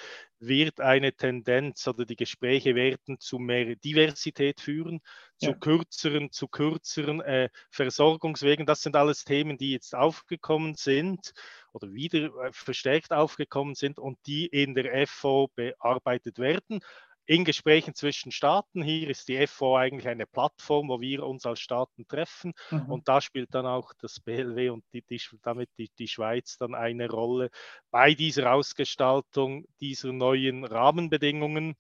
Wird 0.47 0.79
eine 0.79 1.13
Tendenz 1.13 1.87
oder 1.87 2.05
die 2.05 2.15
Gespräche 2.15 2.75
werden 2.75 3.19
zu 3.19 3.39
mehr 3.39 3.75
Diversität 3.75 4.61
führen, 4.61 5.01
zu 5.37 5.51
ja. 5.51 5.55
kürzeren, 5.55 6.31
zu 6.31 6.47
kürzeren 6.47 7.21
äh, 7.21 7.49
Versorgungswegen. 7.71 8.65
Das 8.65 8.81
sind 8.81 8.95
alles 8.95 9.23
Themen, 9.23 9.57
die 9.57 9.71
jetzt 9.71 9.95
aufgekommen 9.95 10.75
sind 10.75 11.33
oder 11.71 11.91
wieder 11.93 12.27
äh, 12.43 12.51
verstärkt 12.51 13.11
aufgekommen 13.11 13.75
sind 13.75 13.99
und 13.99 14.17
die 14.25 14.45
in 14.45 14.75
der 14.75 15.07
FO 15.07 15.49
bearbeitet 15.55 16.39
werden. 16.39 16.81
In 17.25 17.45
Gesprächen 17.45 17.95
zwischen 17.95 18.31
Staaten, 18.31 18.83
hier 18.83 19.09
ist 19.09 19.29
die 19.29 19.47
FO 19.47 19.77
eigentlich 19.77 20.07
eine 20.07 20.25
Plattform, 20.25 20.89
wo 20.89 20.99
wir 20.99 21.23
uns 21.23 21.45
als 21.45 21.61
Staaten 21.61 22.05
treffen 22.07 22.53
mhm. 22.69 22.91
und 22.91 23.07
da 23.07 23.21
spielt 23.21 23.55
dann 23.55 23.65
auch 23.65 23.93
das 23.99 24.19
BLW 24.19 24.69
und 24.69 24.83
die, 24.93 25.03
die, 25.03 25.21
damit 25.41 25.69
die, 25.77 25.89
die 25.97 26.07
Schweiz 26.07 26.57
dann 26.57 26.75
eine 26.75 27.09
Rolle 27.09 27.49
bei 27.91 28.13
dieser 28.13 28.51
Ausgestaltung 28.53 29.65
dieser 29.79 30.11
neuen 30.11 30.65
Rahmenbedingungen 30.65 31.75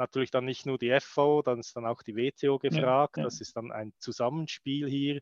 natürlich 0.00 0.32
dann 0.32 0.46
nicht 0.46 0.66
nur 0.66 0.78
die 0.78 0.98
FO, 1.00 1.42
dann 1.42 1.60
ist 1.60 1.76
dann 1.76 1.86
auch 1.86 2.02
die 2.02 2.16
WTO 2.16 2.58
gefragt. 2.58 3.16
Ja, 3.16 3.22
ja. 3.22 3.24
Das 3.24 3.40
ist 3.40 3.56
dann 3.56 3.70
ein 3.70 3.92
Zusammenspiel 3.98 4.88
hier. 4.88 5.20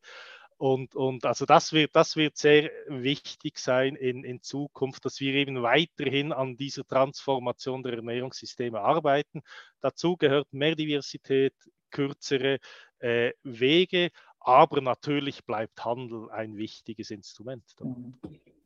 Und, 0.58 0.96
und 0.96 1.24
also 1.24 1.46
das 1.46 1.72
wird, 1.72 1.94
das 1.94 2.16
wird 2.16 2.36
sehr 2.36 2.70
wichtig 2.88 3.58
sein 3.58 3.94
in, 3.94 4.24
in 4.24 4.42
Zukunft, 4.42 5.04
dass 5.04 5.20
wir 5.20 5.34
eben 5.34 5.62
weiterhin 5.62 6.32
an 6.32 6.56
dieser 6.56 6.84
Transformation 6.84 7.84
der 7.84 7.94
Ernährungssysteme 7.94 8.80
arbeiten. 8.80 9.42
Dazu 9.80 10.16
gehört 10.16 10.52
mehr 10.52 10.74
Diversität, 10.74 11.54
kürzere 11.90 12.58
äh, 12.98 13.32
Wege, 13.44 14.10
aber 14.40 14.80
natürlich 14.80 15.44
bleibt 15.44 15.84
Handel 15.84 16.28
ein 16.30 16.56
wichtiges 16.56 17.12
Instrument. 17.12 17.64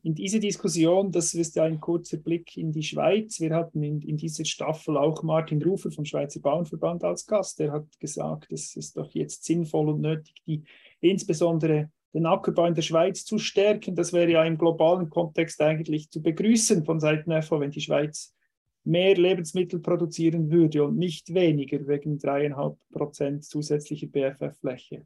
In 0.01 0.15
diese 0.15 0.39
Diskussion, 0.39 1.11
das 1.11 1.33
ist 1.33 1.57
ein 1.57 1.79
kurzer 1.79 2.17
Blick 2.17 2.57
in 2.57 2.71
die 2.71 2.83
Schweiz. 2.83 3.39
Wir 3.39 3.55
hatten 3.55 3.83
in, 3.83 4.01
in 4.01 4.17
dieser 4.17 4.45
Staffel 4.45 4.97
auch 4.97 5.23
Martin 5.23 5.61
Rufer 5.61 5.91
vom 5.91 6.05
Schweizer 6.05 6.41
Bauernverband 6.41 7.03
als 7.03 7.25
Gast. 7.25 7.59
Der 7.59 7.71
hat 7.71 7.99
gesagt, 7.99 8.51
es 8.51 8.75
ist 8.75 8.97
doch 8.97 9.11
jetzt 9.11 9.45
sinnvoll 9.45 9.89
und 9.89 10.01
nötig, 10.01 10.35
die 10.45 10.63
insbesondere 11.09 11.89
den 12.13 12.25
Ackerbau 12.25 12.65
in 12.65 12.75
der 12.75 12.81
Schweiz 12.81 13.25
zu 13.25 13.39
stärken. 13.39 13.95
Das 13.95 14.13
wäre 14.13 14.31
ja 14.31 14.43
im 14.43 14.57
globalen 14.57 15.09
Kontext 15.09 15.61
eigentlich 15.61 16.09
zu 16.09 16.21
begrüßen 16.21 16.85
von 16.85 16.99
Seiten 16.99 17.41
FO, 17.41 17.59
wenn 17.59 17.71
die 17.71 17.81
Schweiz 17.81 18.33
mehr 18.83 19.15
Lebensmittel 19.15 19.79
produzieren 19.79 20.51
würde 20.51 20.83
und 20.83 20.97
nicht 20.97 21.33
weniger 21.33 21.87
wegen 21.87 22.19
dreieinhalb 22.19 22.77
Prozent 22.91 23.45
zusätzlicher 23.45 24.07
BFF-Fläche. 24.07 25.05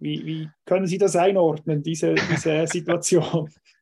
Wie, 0.00 0.26
wie 0.26 0.48
können 0.64 0.86
Sie 0.86 0.98
das 0.98 1.16
einordnen, 1.16 1.82
diese, 1.82 2.14
diese 2.14 2.66
Situation? 2.66 3.50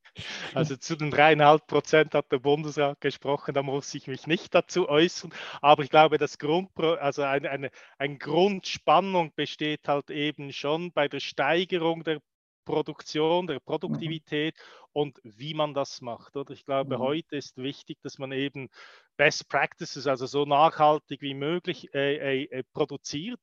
Also 0.55 0.77
zu 0.77 0.97
den 0.97 1.11
dreieinhalb 1.11 1.67
Prozent 1.67 2.15
hat 2.15 2.33
der 2.33 2.39
Bundesrat 2.39 3.01
gesprochen, 3.01 3.55
da 3.55 3.63
muss 3.63 3.95
ich 3.95 4.07
mich 4.07 4.27
nicht 4.27 4.55
dazu 4.55 4.89
äußern. 4.89 5.33
Aber 5.61 5.83
ich 5.83 5.91
glaube, 5.91 6.19
das 6.19 6.39
Grund, 6.39 6.71
also 6.79 7.23
eine, 7.23 7.51
eine, 7.51 7.71
eine 7.99 8.19
Grundspannung 8.19 9.33
besteht 9.35 9.89
halt 9.89 10.11
eben 10.11 10.53
schon 10.53 10.93
bei 10.93 11.09
der 11.09 11.21
Steigerung 11.21 12.05
der 12.05 12.21
Produktion, 12.67 13.47
der. 13.47 13.61
Produktivität 13.61 14.57
mhm. 14.57 14.89
und 14.93 15.21
wie 15.23 15.55
man 15.55 15.73
das 15.73 16.03
macht. 16.03 16.37
Oder 16.37 16.53
ich 16.53 16.65
glaube, 16.65 16.99
mhm. 16.99 17.03
heute 17.03 17.37
ist 17.37 17.57
wichtig, 17.57 17.99
dass 18.03 18.19
man 18.19 18.33
eben 18.33 18.69
Best 19.17 19.49
Practices, 19.49 20.07
also 20.07 20.27
so 20.27 20.45
nachhaltig 20.45 21.23
wie 21.23 21.35
möglich 21.35 21.95
äh, 21.95 22.45
äh, 22.45 22.63
produziert 22.75 23.41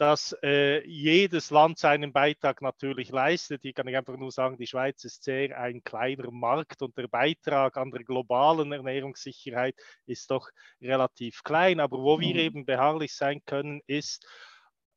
dass 0.00 0.34
äh, 0.42 0.82
jedes 0.88 1.50
Land 1.50 1.78
seinen 1.78 2.10
Beitrag 2.10 2.62
natürlich 2.62 3.10
leistet. 3.10 3.66
Ich 3.66 3.74
kann 3.74 3.86
einfach 3.86 4.16
nur 4.16 4.32
sagen, 4.32 4.56
die 4.56 4.66
Schweiz 4.66 5.04
ist 5.04 5.22
sehr 5.24 5.60
ein 5.60 5.84
kleiner 5.84 6.30
Markt 6.30 6.80
und 6.80 6.96
der 6.96 7.06
Beitrag 7.06 7.76
an 7.76 7.90
der 7.90 8.02
globalen 8.02 8.72
Ernährungssicherheit 8.72 9.76
ist 10.06 10.30
doch 10.30 10.48
relativ 10.80 11.42
klein. 11.42 11.80
Aber 11.80 11.98
wo 11.98 12.16
mhm. 12.16 12.20
wir 12.22 12.36
eben 12.36 12.64
beharrlich 12.64 13.14
sein 13.14 13.42
können, 13.44 13.82
ist 13.86 14.26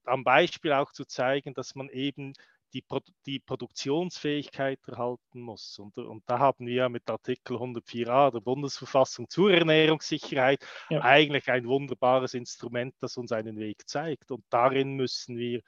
am 0.06 0.24
Beispiel 0.24 0.72
auch 0.72 0.94
zu 0.94 1.04
zeigen, 1.04 1.54
dass 1.54 1.76
man 1.76 1.90
eben 1.90 2.32
die, 2.74 2.84
die 3.26 3.40
Produktionsfähigkeit 3.40 4.80
erhalten 4.88 5.42
muss. 5.42 5.78
Und, 5.80 5.98
und, 5.98 6.24
da 6.28 6.40
haben 6.40 6.66
wir 6.66 6.90
mit 6.90 7.10
Artikel 7.10 7.58
104a 7.58 8.32
der 8.32 8.40
Bundesverfassung 8.40 9.30
zur 9.30 9.52
Ernährungssicherheit 9.52 10.66
ja. 10.90 11.02
eigentlich 11.02 11.50
ein 11.50 11.66
wunderbares 11.66 12.34
Instrument, 12.34 12.96
das 13.00 13.18
uns 13.18 13.32
einen 13.32 13.58
Weg 13.58 13.88
zeigt. 13.88 14.32
Und 14.32 14.44
darin 14.50 14.96
müssen 14.96 15.38
wir, 15.38 15.62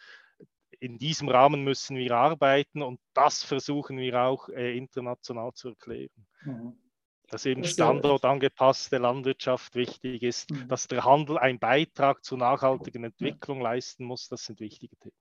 in 0.79 0.97
diesem 0.97 1.29
Rahmen 1.29 1.63
müssen 1.63 1.97
wir 1.97 2.11
arbeiten 2.11 2.81
und 2.81 2.99
das 3.13 3.43
versuchen 3.43 3.97
wir 3.97 4.21
auch 4.21 4.49
äh, 4.49 4.77
international 4.77 5.53
zu 5.53 5.69
erklären. 5.69 6.25
Mhm 6.43 6.77
dass 7.29 7.45
eben 7.45 7.63
standortangepasste 7.63 8.97
Landwirtschaft 8.97 9.75
wichtig 9.75 10.23
ist, 10.23 10.51
mhm. 10.51 10.67
dass 10.67 10.87
der 10.87 11.03
Handel 11.05 11.37
einen 11.37 11.59
Beitrag 11.59 12.23
zur 12.23 12.37
nachhaltigen 12.37 13.03
Entwicklung 13.03 13.61
leisten 13.61 14.05
muss. 14.05 14.27
Das 14.27 14.45
sind 14.45 14.59
wichtige 14.59 14.95
Themen. 14.97 15.15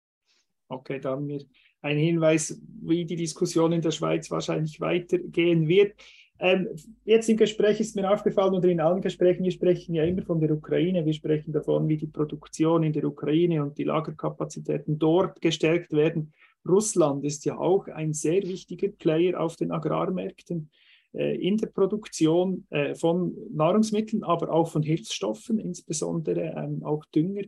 Okay, 0.68 1.00
da 1.00 1.10
haben 1.12 1.28
wir 1.28 1.44
ein 1.84 1.98
Hinweis, 1.98 2.60
wie 2.82 3.04
die 3.04 3.16
Diskussion 3.16 3.72
in 3.72 3.82
der 3.82 3.90
Schweiz 3.90 4.30
wahrscheinlich 4.30 4.80
weitergehen 4.80 5.68
wird. 5.68 5.94
Ähm, 6.38 6.68
jetzt 7.04 7.28
im 7.28 7.36
Gespräch 7.36 7.78
ist 7.78 7.94
mir 7.94 8.10
aufgefallen, 8.10 8.54
oder 8.54 8.68
in 8.68 8.80
allen 8.80 9.00
Gesprächen, 9.00 9.44
wir 9.44 9.52
sprechen 9.52 9.94
ja 9.94 10.02
immer 10.04 10.22
von 10.22 10.40
der 10.40 10.50
Ukraine, 10.50 11.04
wir 11.04 11.12
sprechen 11.12 11.52
davon, 11.52 11.86
wie 11.88 11.96
die 11.96 12.06
Produktion 12.06 12.82
in 12.82 12.92
der 12.92 13.04
Ukraine 13.04 13.62
und 13.62 13.78
die 13.78 13.84
Lagerkapazitäten 13.84 14.98
dort 14.98 15.40
gestärkt 15.40 15.92
werden. 15.92 16.32
Russland 16.66 17.24
ist 17.24 17.44
ja 17.44 17.58
auch 17.58 17.86
ein 17.88 18.14
sehr 18.14 18.42
wichtiger 18.42 18.88
Player 18.88 19.38
auf 19.38 19.56
den 19.56 19.70
Agrarmärkten 19.70 20.70
äh, 21.12 21.36
in 21.36 21.58
der 21.58 21.66
Produktion 21.66 22.66
äh, 22.70 22.94
von 22.94 23.36
Nahrungsmitteln, 23.52 24.24
aber 24.24 24.50
auch 24.50 24.72
von 24.72 24.82
Hilfsstoffen, 24.82 25.58
insbesondere 25.58 26.54
ähm, 26.56 26.82
auch 26.82 27.04
Dünger 27.14 27.44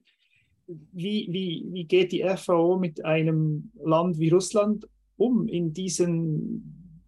wie, 0.66 1.29
wie, 1.31 1.66
wie 1.72 1.85
geht 1.85 2.12
die 2.12 2.24
FAO 2.37 2.79
mit 2.79 3.05
einem 3.05 3.70
Land 3.83 4.18
wie 4.18 4.31
Russland 4.31 4.88
um 5.16 5.48
in, 5.48 5.72
diesen, 5.72 7.02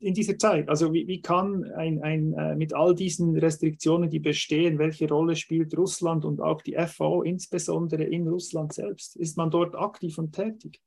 in 0.00 0.14
dieser 0.14 0.38
Zeit? 0.38 0.68
Also 0.68 0.92
wie, 0.92 1.06
wie 1.06 1.22
kann 1.22 1.64
ein, 1.72 2.02
ein, 2.02 2.32
äh, 2.34 2.56
mit 2.56 2.74
all 2.74 2.94
diesen 2.94 3.36
Restriktionen, 3.36 4.10
die 4.10 4.18
bestehen, 4.18 4.78
welche 4.78 5.08
Rolle 5.08 5.36
spielt 5.36 5.76
Russland 5.76 6.24
und 6.24 6.40
auch 6.40 6.62
die 6.62 6.74
FAO 6.74 7.22
insbesondere 7.22 8.04
in 8.04 8.26
Russland 8.26 8.72
selbst? 8.72 9.16
Ist 9.16 9.36
man 9.36 9.50
dort 9.50 9.76
aktiv 9.76 10.18
und 10.18 10.32
tätig? 10.32 10.80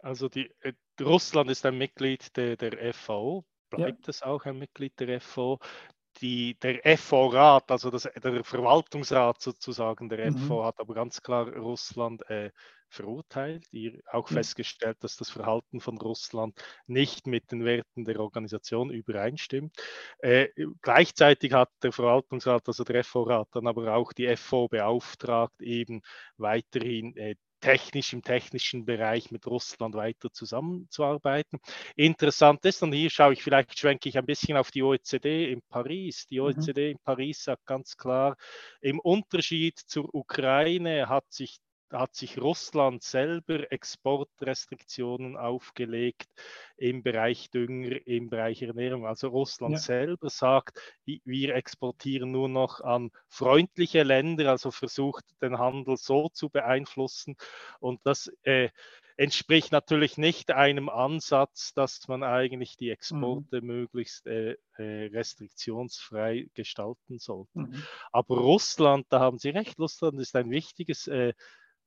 Also 0.00 0.28
die, 0.28 0.50
äh, 0.60 0.72
Russland 1.00 1.50
ist 1.50 1.64
ein 1.64 1.78
Mitglied 1.78 2.36
der, 2.36 2.56
der 2.56 2.92
FAO, 2.92 3.44
bleibt 3.70 4.06
ja. 4.06 4.10
es 4.10 4.22
auch 4.22 4.44
ein 4.44 4.58
Mitglied 4.58 4.98
der 5.00 5.20
FAO 5.20 5.58
die, 6.20 6.58
der 6.60 6.96
FO-Rat, 6.98 7.70
also 7.70 7.90
das, 7.90 8.08
der 8.22 8.44
Verwaltungsrat 8.44 9.40
sozusagen 9.40 10.08
der 10.08 10.30
mhm. 10.30 10.38
FO, 10.38 10.64
hat 10.64 10.78
aber 10.78 10.94
ganz 10.94 11.22
klar 11.22 11.48
Russland 11.56 12.28
äh, 12.28 12.50
verurteilt, 12.88 13.64
die 13.72 14.02
auch 14.10 14.28
mhm. 14.30 14.34
festgestellt, 14.34 14.98
dass 15.00 15.16
das 15.16 15.30
Verhalten 15.30 15.80
von 15.80 15.98
Russland 15.98 16.60
nicht 16.86 17.26
mit 17.26 17.50
den 17.50 17.64
Werten 17.64 18.04
der 18.04 18.20
Organisation 18.20 18.90
übereinstimmt. 18.90 19.74
Äh, 20.18 20.48
gleichzeitig 20.82 21.52
hat 21.52 21.70
der 21.82 21.92
Verwaltungsrat, 21.92 22.68
also 22.68 22.84
der 22.84 23.02
FO-Rat, 23.02 23.48
dann 23.52 23.66
aber 23.66 23.94
auch 23.94 24.12
die 24.12 24.34
FO 24.36 24.68
beauftragt, 24.68 25.60
eben 25.62 26.02
weiterhin 26.36 27.16
äh, 27.16 27.36
technisch 27.62 28.12
im 28.12 28.22
technischen 28.22 28.84
Bereich 28.84 29.30
mit 29.30 29.46
Russland 29.46 29.94
weiter 29.94 30.30
zusammenzuarbeiten. 30.30 31.60
Interessant 31.96 32.62
ist, 32.66 32.82
und 32.82 32.92
hier 32.92 33.08
schaue 33.08 33.32
ich, 33.32 33.42
vielleicht 33.42 33.78
schwenke 33.78 34.10
ich 34.10 34.18
ein 34.18 34.26
bisschen 34.26 34.58
auf 34.58 34.70
die 34.70 34.82
OECD 34.82 35.50
in 35.50 35.62
Paris. 35.62 36.26
Die 36.26 36.40
OECD 36.40 36.88
mhm. 36.88 36.90
in 36.90 36.98
Paris 37.02 37.44
sagt 37.44 37.64
ganz 37.64 37.96
klar, 37.96 38.36
im 38.82 38.98
Unterschied 38.98 39.78
zur 39.78 40.14
Ukraine 40.14 41.08
hat 41.08 41.24
sich 41.32 41.58
hat 41.92 42.14
sich 42.14 42.40
Russland 42.40 43.02
selber 43.02 43.70
Exportrestriktionen 43.70 45.36
aufgelegt 45.36 46.28
im 46.76 47.02
Bereich 47.02 47.50
Dünger, 47.50 48.06
im 48.06 48.30
Bereich 48.30 48.62
Ernährung. 48.62 49.06
Also 49.06 49.28
Russland 49.28 49.74
ja. 49.74 49.78
selber 49.78 50.30
sagt, 50.30 50.80
wir 51.04 51.54
exportieren 51.54 52.32
nur 52.32 52.48
noch 52.48 52.80
an 52.80 53.10
freundliche 53.28 54.02
Länder, 54.02 54.50
also 54.50 54.70
versucht 54.70 55.24
den 55.40 55.58
Handel 55.58 55.96
so 55.96 56.28
zu 56.28 56.50
beeinflussen. 56.50 57.36
Und 57.80 58.00
das 58.04 58.32
äh, 58.42 58.70
entspricht 59.16 59.72
natürlich 59.72 60.18
nicht 60.18 60.50
einem 60.50 60.88
Ansatz, 60.88 61.74
dass 61.74 62.08
man 62.08 62.22
eigentlich 62.22 62.76
die 62.76 62.90
Exporte 62.90 63.60
mhm. 63.60 63.66
möglichst 63.66 64.26
äh, 64.26 64.56
äh, 64.76 65.10
restriktionsfrei 65.12 66.48
gestalten 66.54 67.18
sollte. 67.18 67.60
Mhm. 67.60 67.82
Aber 68.10 68.38
Russland, 68.38 69.06
da 69.10 69.20
haben 69.20 69.38
Sie 69.38 69.50
recht, 69.50 69.78
Russland 69.78 70.20
ist 70.20 70.34
ein 70.36 70.50
wichtiges 70.50 71.06
äh, 71.06 71.34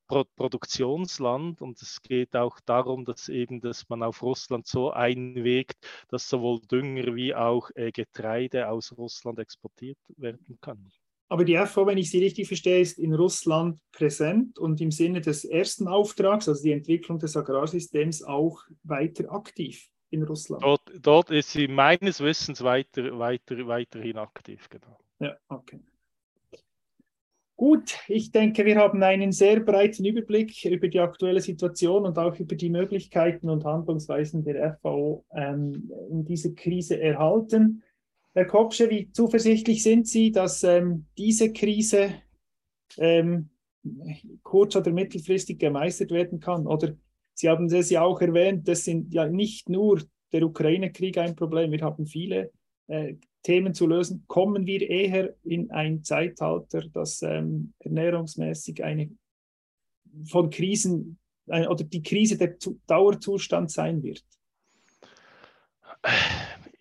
Pro 0.07 0.23
Produktionsland 0.35 1.61
und 1.61 1.81
es 1.81 2.01
geht 2.01 2.35
auch 2.35 2.59
darum, 2.59 3.05
dass 3.05 3.29
eben, 3.29 3.61
dass 3.61 3.89
man 3.89 4.03
auf 4.03 4.21
Russland 4.21 4.67
so 4.67 4.91
einwegt, 4.91 5.77
dass 6.09 6.29
sowohl 6.29 6.61
Dünger 6.61 7.15
wie 7.15 7.33
auch 7.33 7.69
äh, 7.75 7.91
Getreide 7.91 8.69
aus 8.69 8.95
Russland 8.97 9.39
exportiert 9.39 9.97
werden 10.17 10.57
kann. 10.61 10.91
Aber 11.27 11.43
die 11.43 11.57
FV, 11.57 11.87
wenn 11.87 11.97
ich 11.97 12.11
sie 12.11 12.23
richtig 12.23 12.47
verstehe, 12.47 12.79
ist 12.79 12.99
in 12.99 13.13
Russland 13.13 13.79
präsent 13.91 14.59
und 14.59 14.79
im 14.79 14.91
Sinne 14.91 15.21
des 15.21 15.43
ersten 15.43 15.87
Auftrags, 15.87 16.47
also 16.47 16.61
die 16.61 16.71
Entwicklung 16.71 17.17
des 17.17 17.35
Agrarsystems, 17.35 18.21
auch 18.21 18.61
weiter 18.83 19.31
aktiv 19.31 19.89
in 20.11 20.23
Russland. 20.23 20.63
Dort, 20.63 20.91
dort 21.01 21.31
ist 21.31 21.51
sie 21.51 21.67
meines 21.67 22.19
Wissens 22.19 22.63
weiter, 22.63 23.17
weiter, 23.17 23.67
weiterhin 23.67 24.17
aktiv, 24.17 24.69
genau. 24.69 24.97
Ja, 25.19 25.35
okay. 25.49 25.79
Gut, 27.57 27.99
ich 28.09 28.31
denke, 28.31 28.65
wir 28.65 28.75
haben 28.75 29.01
einen 29.01 29.31
sehr 29.31 29.61
breiten 29.61 30.03
Überblick 30.03 30.65
über 30.65 30.89
die 30.89 30.99
aktuelle 30.99 31.39
Situation 31.39 32.05
und 32.05 32.17
auch 32.17 32.37
über 32.37 32.55
die 32.55 32.69
Möglichkeiten 32.69 33.49
und 33.49 33.63
Handlungsweisen 33.63 34.43
der 34.43 34.77
FAO 34.81 35.25
ähm, 35.33 35.89
in 36.09 36.25
dieser 36.25 36.51
Krise 36.51 36.99
erhalten. 36.99 37.81
Herr 38.33 38.45
Kopsche, 38.45 38.89
wie 38.89 39.09
zuversichtlich 39.09 39.83
sind 39.83 40.05
Sie, 40.05 40.33
dass 40.33 40.63
ähm, 40.63 41.05
diese 41.17 41.53
Krise 41.53 42.15
ähm, 42.97 43.49
kurz- 44.43 44.75
oder 44.75 44.91
mittelfristig 44.91 45.57
gemeistert 45.57 46.11
werden 46.11 46.41
kann? 46.41 46.67
Oder 46.67 46.97
Sie 47.33 47.47
haben 47.47 47.67
es 47.67 47.89
ja 47.89 48.01
auch 48.01 48.19
erwähnt, 48.19 48.67
das 48.67 48.83
sind 48.83 49.13
ja 49.13 49.27
nicht 49.27 49.69
nur 49.69 50.01
der 50.33 50.43
Ukraine-Krieg 50.43 51.17
ein 51.17 51.37
Problem, 51.37 51.71
wir 51.71 51.81
haben 51.81 52.05
viele 52.05 52.51
äh, 52.87 53.15
Themen 53.45 53.75
zu 53.75 53.86
lösen, 53.86 54.23
kommen 54.25 54.65
wir 54.65 54.89
eher 54.89 55.36
in 55.43 55.69
ein 55.69 56.03
Zeitalter, 56.03 56.81
das 56.91 57.21
ähm, 57.21 57.75
ernährungsmäßig 57.77 58.84
eine 58.84 59.12
von 60.25 60.49
Krisen 60.49 61.19
äh, 61.45 61.67
oder 61.67 61.84
die 61.84 62.01
Krise 62.01 62.39
der 62.39 62.58
zu 62.58 62.81
Dauerzustand 62.88 63.69
sein 63.69 64.01
wird? 64.01 64.25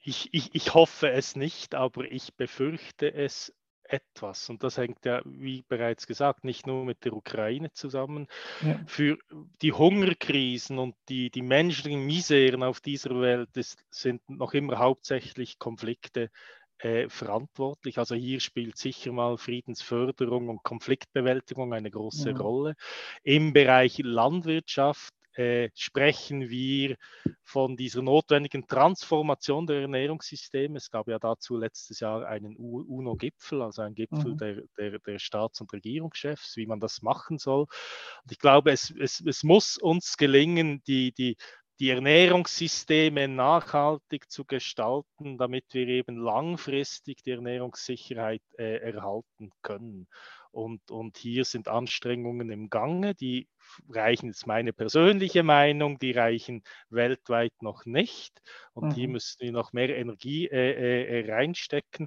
Ich, 0.01 0.33
ich, 0.33 0.55
ich 0.55 0.73
hoffe 0.73 1.11
es 1.11 1.37
nicht, 1.37 1.75
aber 1.75 2.11
ich 2.11 2.35
befürchte 2.35 3.13
es 3.13 3.55
etwas. 3.85 4.49
Und 4.49 4.63
das 4.63 4.79
hängt 4.79 5.05
ja, 5.05 5.23
wie 5.25 5.63
bereits 5.69 6.07
gesagt, 6.07 6.45
nicht 6.45 6.67
nur 6.67 6.85
mit 6.85 7.05
der 7.05 7.13
Ukraine 7.13 7.73
zusammen. 7.73 8.27
Ja. 8.63 8.81
Für 8.87 9.19
die 9.63 9.73
Hungerkrisen 9.73 10.79
und 10.79 10.95
die, 11.09 11.31
die 11.31 11.43
menschlichen 11.43 12.05
Miseren 12.05 12.63
auf 12.63 12.81
dieser 12.81 13.21
Welt 13.21 13.57
ist, 13.57 13.85
sind 13.91 14.23
noch 14.29 14.55
immer 14.55 14.79
hauptsächlich 14.79 15.59
Konflikte 15.59 16.31
äh, 16.79 17.09
verantwortlich. 17.09 17.99
Also 17.99 18.15
hier 18.15 18.41
spielt 18.41 18.77
sicher 18.79 19.13
mal 19.13 19.39
Friedensförderung 19.39 20.49
und 20.49 20.63
Konfliktbewältigung 20.63 21.73
eine 21.73 21.91
große 21.91 22.31
ja. 22.31 22.37
Rolle. 22.37 22.75
Im 23.23 23.53
Bereich 23.53 23.99
Landwirtschaft 23.99 25.15
äh, 25.35 25.71
sprechen 25.75 26.49
wir 26.49 26.97
von 27.43 27.77
dieser 27.77 28.03
notwendigen 28.03 28.67
Transformation 28.67 29.67
der 29.67 29.83
Ernährungssysteme. 29.83 30.79
Es 30.79 30.91
gab 30.91 31.09
ja 31.09 31.19
dazu 31.19 31.57
letztes 31.57 32.01
Jahr 32.01 32.27
einen 32.27 32.57
UNO-Gipfel, 32.57 33.63
also 33.63 33.83
ein 33.83 33.95
Gipfel 33.95 34.33
mhm. 34.33 34.39
der, 34.39 34.63
der, 34.79 34.99
der, 35.01 35.19
Staats- 35.19 35.61
und 35.61 35.73
Regierungschefs, 35.73 36.57
wie 36.57 36.67
man 36.67 36.81
das 36.81 37.03
machen 37.03 37.39
soll. 37.39 37.63
Und 37.63 38.33
ich 38.33 38.39
glaube, 38.39 38.73
es, 38.73 38.91
es, 38.99 39.21
es 39.27 39.43
muss 39.43 39.77
uns 39.77 40.17
gelingen, 40.17 40.83
die, 40.87 41.13
die, 41.13 41.37
die 41.81 41.91
Ernährungssysteme 41.91 43.27
nachhaltig 43.27 44.31
zu 44.31 44.45
gestalten, 44.45 45.39
damit 45.39 45.65
wir 45.73 45.89
eben 45.89 46.17
langfristig 46.17 47.23
die 47.25 47.33
Ernährungssicherheit 47.33 48.43
äh, 48.59 48.77
erhalten 48.77 49.51
können. 49.63 50.07
Und, 50.55 50.91
und 50.93 51.19
hier 51.19 51.45
sind 51.45 51.67
Anstrengungen 51.67 52.49
im 52.49 52.71
Gange, 52.71 53.17
die 53.17 53.49
reichen, 53.89 54.31
ist 54.31 54.47
meine 54.47 54.73
persönliche 54.73 55.43
Meinung, 55.43 55.99
die 55.99 56.13
reichen 56.13 56.63
weltweit 56.91 57.53
noch 57.61 57.85
nicht. 57.87 58.41
Und 58.73 58.91
mhm. 58.91 58.95
hier 58.95 59.09
müssen 59.09 59.41
wir 59.41 59.51
noch 59.51 59.73
mehr 59.73 59.97
Energie 59.97 60.47
äh, 60.47 61.23
äh, 61.23 61.33
reinstecken. 61.33 62.07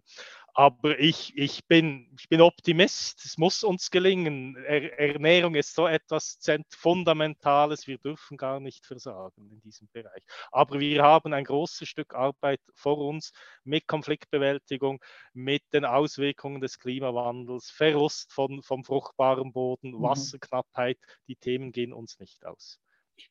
Aber 0.60 0.98
ich, 0.98 1.38
ich, 1.38 1.67
bin, 1.67 2.10
ich 2.17 2.30
bin 2.30 2.41
Optimist. 2.41 3.24
Es 3.24 3.38
muss 3.38 3.63
uns 3.63 3.91
gelingen. 3.91 4.56
Er, 4.56 5.00
Ernährung 5.00 5.54
ist 5.54 5.76
so 5.76 5.86
etwas 5.86 6.39
Fundamentales. 6.72 7.86
Wir 7.86 8.00
dürfen 8.00 8.38
gar 8.38 8.60
nicht 8.60 8.84
versagen 8.88 9.52
in 9.52 9.62
diesem 9.62 9.88
Bereich. 9.93 10.24
Aber 10.52 10.80
wir 10.80 11.04
haben 11.04 11.32
ein 11.34 11.43
großes 11.43 11.88
Stück 11.88 12.15
Arbeit 12.15 12.60
vor 12.74 12.98
uns 12.98 13.34
mit 13.65 13.86
Konfliktbewältigung, 13.86 15.00
mit 15.32 15.62
den 15.74 15.86
Auswirkungen 15.86 16.60
des 16.60 16.80
Klimawandels, 16.80 17.70
Verlust 17.70 18.34
von, 18.34 18.63
vom 18.63 18.84
fruchtbaren 18.84 19.54
Boden, 19.54 19.91
mhm. 19.91 20.02
Wasserknappheit. 20.02 20.98
Die 21.28 21.36
Themen 21.36 21.72
gehen 21.72 21.93
uns 21.93 22.17
nicht 22.17 22.43
aus. 22.48 22.80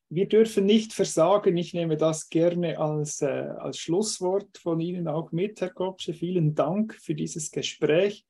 Wir 0.08 0.28
dürfen 0.28 0.66
nicht 0.66 0.92
versagen. 0.92 1.56
Ich 1.56 1.74
nehme 1.74 1.96
das 1.96 2.28
gerne 2.28 2.78
als, 2.78 3.22
äh, 3.22 3.26
als 3.26 3.78
Schlusswort 3.78 4.56
von 4.58 4.80
Ihnen 4.80 5.08
auch 5.08 5.32
mit, 5.32 5.60
Herr 5.60 5.70
Kopsche. 5.70 6.14
Vielen 6.14 6.54
Dank 6.54 6.94
für 6.94 7.14
dieses 7.14 7.50
Gespräch. 7.50 8.24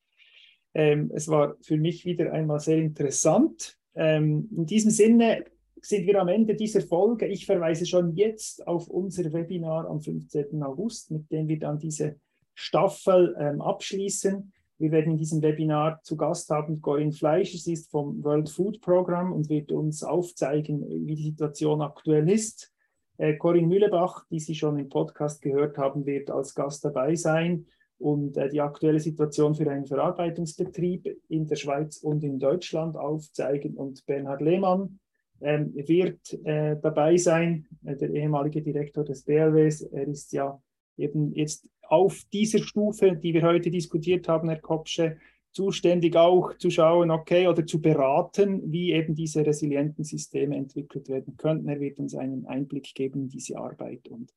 Ähm, 0.74 1.10
es 1.14 1.28
war 1.28 1.56
für 1.62 1.76
mich 1.76 2.04
wieder 2.04 2.32
einmal 2.32 2.60
sehr 2.60 2.78
interessant. 2.78 3.78
Ähm, 3.94 4.48
in 4.54 4.66
diesem 4.66 4.90
Sinne 4.90 5.44
sind 5.80 6.06
wir 6.06 6.20
am 6.20 6.28
Ende 6.28 6.54
dieser 6.54 6.80
Folge. 6.80 7.26
Ich 7.26 7.46
verweise 7.46 7.86
schon 7.86 8.14
jetzt 8.14 8.66
auf 8.66 8.88
unser 8.88 9.32
Webinar 9.32 9.88
am 9.88 10.00
15. 10.00 10.62
August, 10.62 11.10
mit 11.10 11.30
dem 11.30 11.48
wir 11.48 11.58
dann 11.58 11.78
diese 11.78 12.16
Staffel 12.54 13.36
ähm, 13.38 13.60
abschließen. 13.60 14.52
Wir 14.78 14.90
werden 14.90 15.12
in 15.12 15.18
diesem 15.18 15.40
Webinar 15.40 16.00
zu 16.02 16.16
Gast 16.16 16.50
haben 16.50 16.82
Corinne 16.82 17.12
Fleischer, 17.12 17.56
sie 17.56 17.72
ist 17.72 17.90
vom 17.90 18.22
World 18.22 18.50
Food 18.50 18.82
Program 18.82 19.32
und 19.32 19.48
wird 19.48 19.72
uns 19.72 20.02
aufzeigen, 20.02 20.84
wie 21.06 21.14
die 21.14 21.30
Situation 21.30 21.80
aktuell 21.80 22.28
ist. 22.28 22.74
Äh, 23.16 23.36
Corinne 23.36 23.68
Mühlebach, 23.68 24.26
die 24.30 24.38
Sie 24.38 24.54
schon 24.54 24.78
im 24.78 24.90
Podcast 24.90 25.40
gehört 25.40 25.78
haben, 25.78 26.04
wird 26.04 26.30
als 26.30 26.54
Gast 26.54 26.84
dabei 26.84 27.14
sein 27.14 27.66
und 27.98 28.36
äh, 28.36 28.50
die 28.50 28.60
aktuelle 28.60 29.00
Situation 29.00 29.54
für 29.54 29.70
einen 29.70 29.86
Verarbeitungsbetrieb 29.86 31.22
in 31.28 31.46
der 31.46 31.56
Schweiz 31.56 31.96
und 32.02 32.22
in 32.22 32.38
Deutschland 32.38 32.98
aufzeigen. 32.98 33.74
Und 33.76 34.04
Bernhard 34.04 34.42
Lehmann 34.42 34.98
ähm, 35.40 35.72
wird 35.74 36.34
äh, 36.44 36.76
dabei 36.78 37.16
sein, 37.16 37.66
der 37.80 38.10
ehemalige 38.10 38.60
Direktor 38.60 39.04
des 39.04 39.24
BLWs. 39.24 39.80
Er 39.80 40.06
ist 40.06 40.32
ja 40.32 40.60
eben 40.98 41.32
jetzt 41.32 41.70
auf 41.88 42.22
dieser 42.32 42.58
Stufe, 42.58 43.16
die 43.16 43.34
wir 43.34 43.42
heute 43.42 43.70
diskutiert 43.70 44.28
haben, 44.28 44.48
Herr 44.48 44.60
Kopsche, 44.60 45.18
zuständig 45.52 46.16
auch 46.16 46.56
zu 46.58 46.68
schauen, 46.68 47.10
okay, 47.10 47.46
oder 47.46 47.66
zu 47.66 47.80
beraten, 47.80 48.60
wie 48.70 48.92
eben 48.92 49.14
diese 49.14 49.44
resilienten 49.44 50.04
Systeme 50.04 50.54
entwickelt 50.54 51.08
werden 51.08 51.36
könnten. 51.38 51.68
Er 51.68 51.80
wird 51.80 51.98
uns 51.98 52.14
einen 52.14 52.44
Einblick 52.46 52.94
geben 52.94 53.22
in 53.22 53.28
diese 53.28 53.56
Arbeit 53.56 54.08
und 54.08 54.34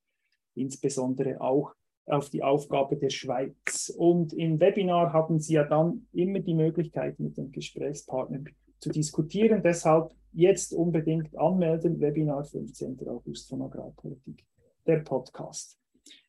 insbesondere 0.56 1.42
auch 1.42 1.74
auf 2.06 2.30
die 2.30 2.44
Aufgabe 2.44 2.96
der 2.96 3.10
Schweiz. 3.10 3.94
Und 3.98 4.34
im 4.34 4.60
Webinar 4.60 5.14
haben 5.14 5.40
Sie 5.40 5.54
ja 5.54 5.64
dann 5.64 6.08
immer 6.14 6.40
die 6.40 6.54
Möglichkeit, 6.56 7.20
mit 7.20 7.38
den 7.38 7.52
Gesprächspartnern 7.52 8.46
zu 8.80 8.90
diskutieren. 8.90 9.62
Deshalb 9.62 10.14
jetzt 10.32 10.74
unbedingt 10.74 11.38
anmelden, 11.38 12.00
Webinar 12.00 12.44
15. 12.44 12.98
August 13.08 13.50
von 13.50 13.62
Agrarpolitik, 13.62 14.46
der 14.88 15.00
Podcast. 15.00 15.79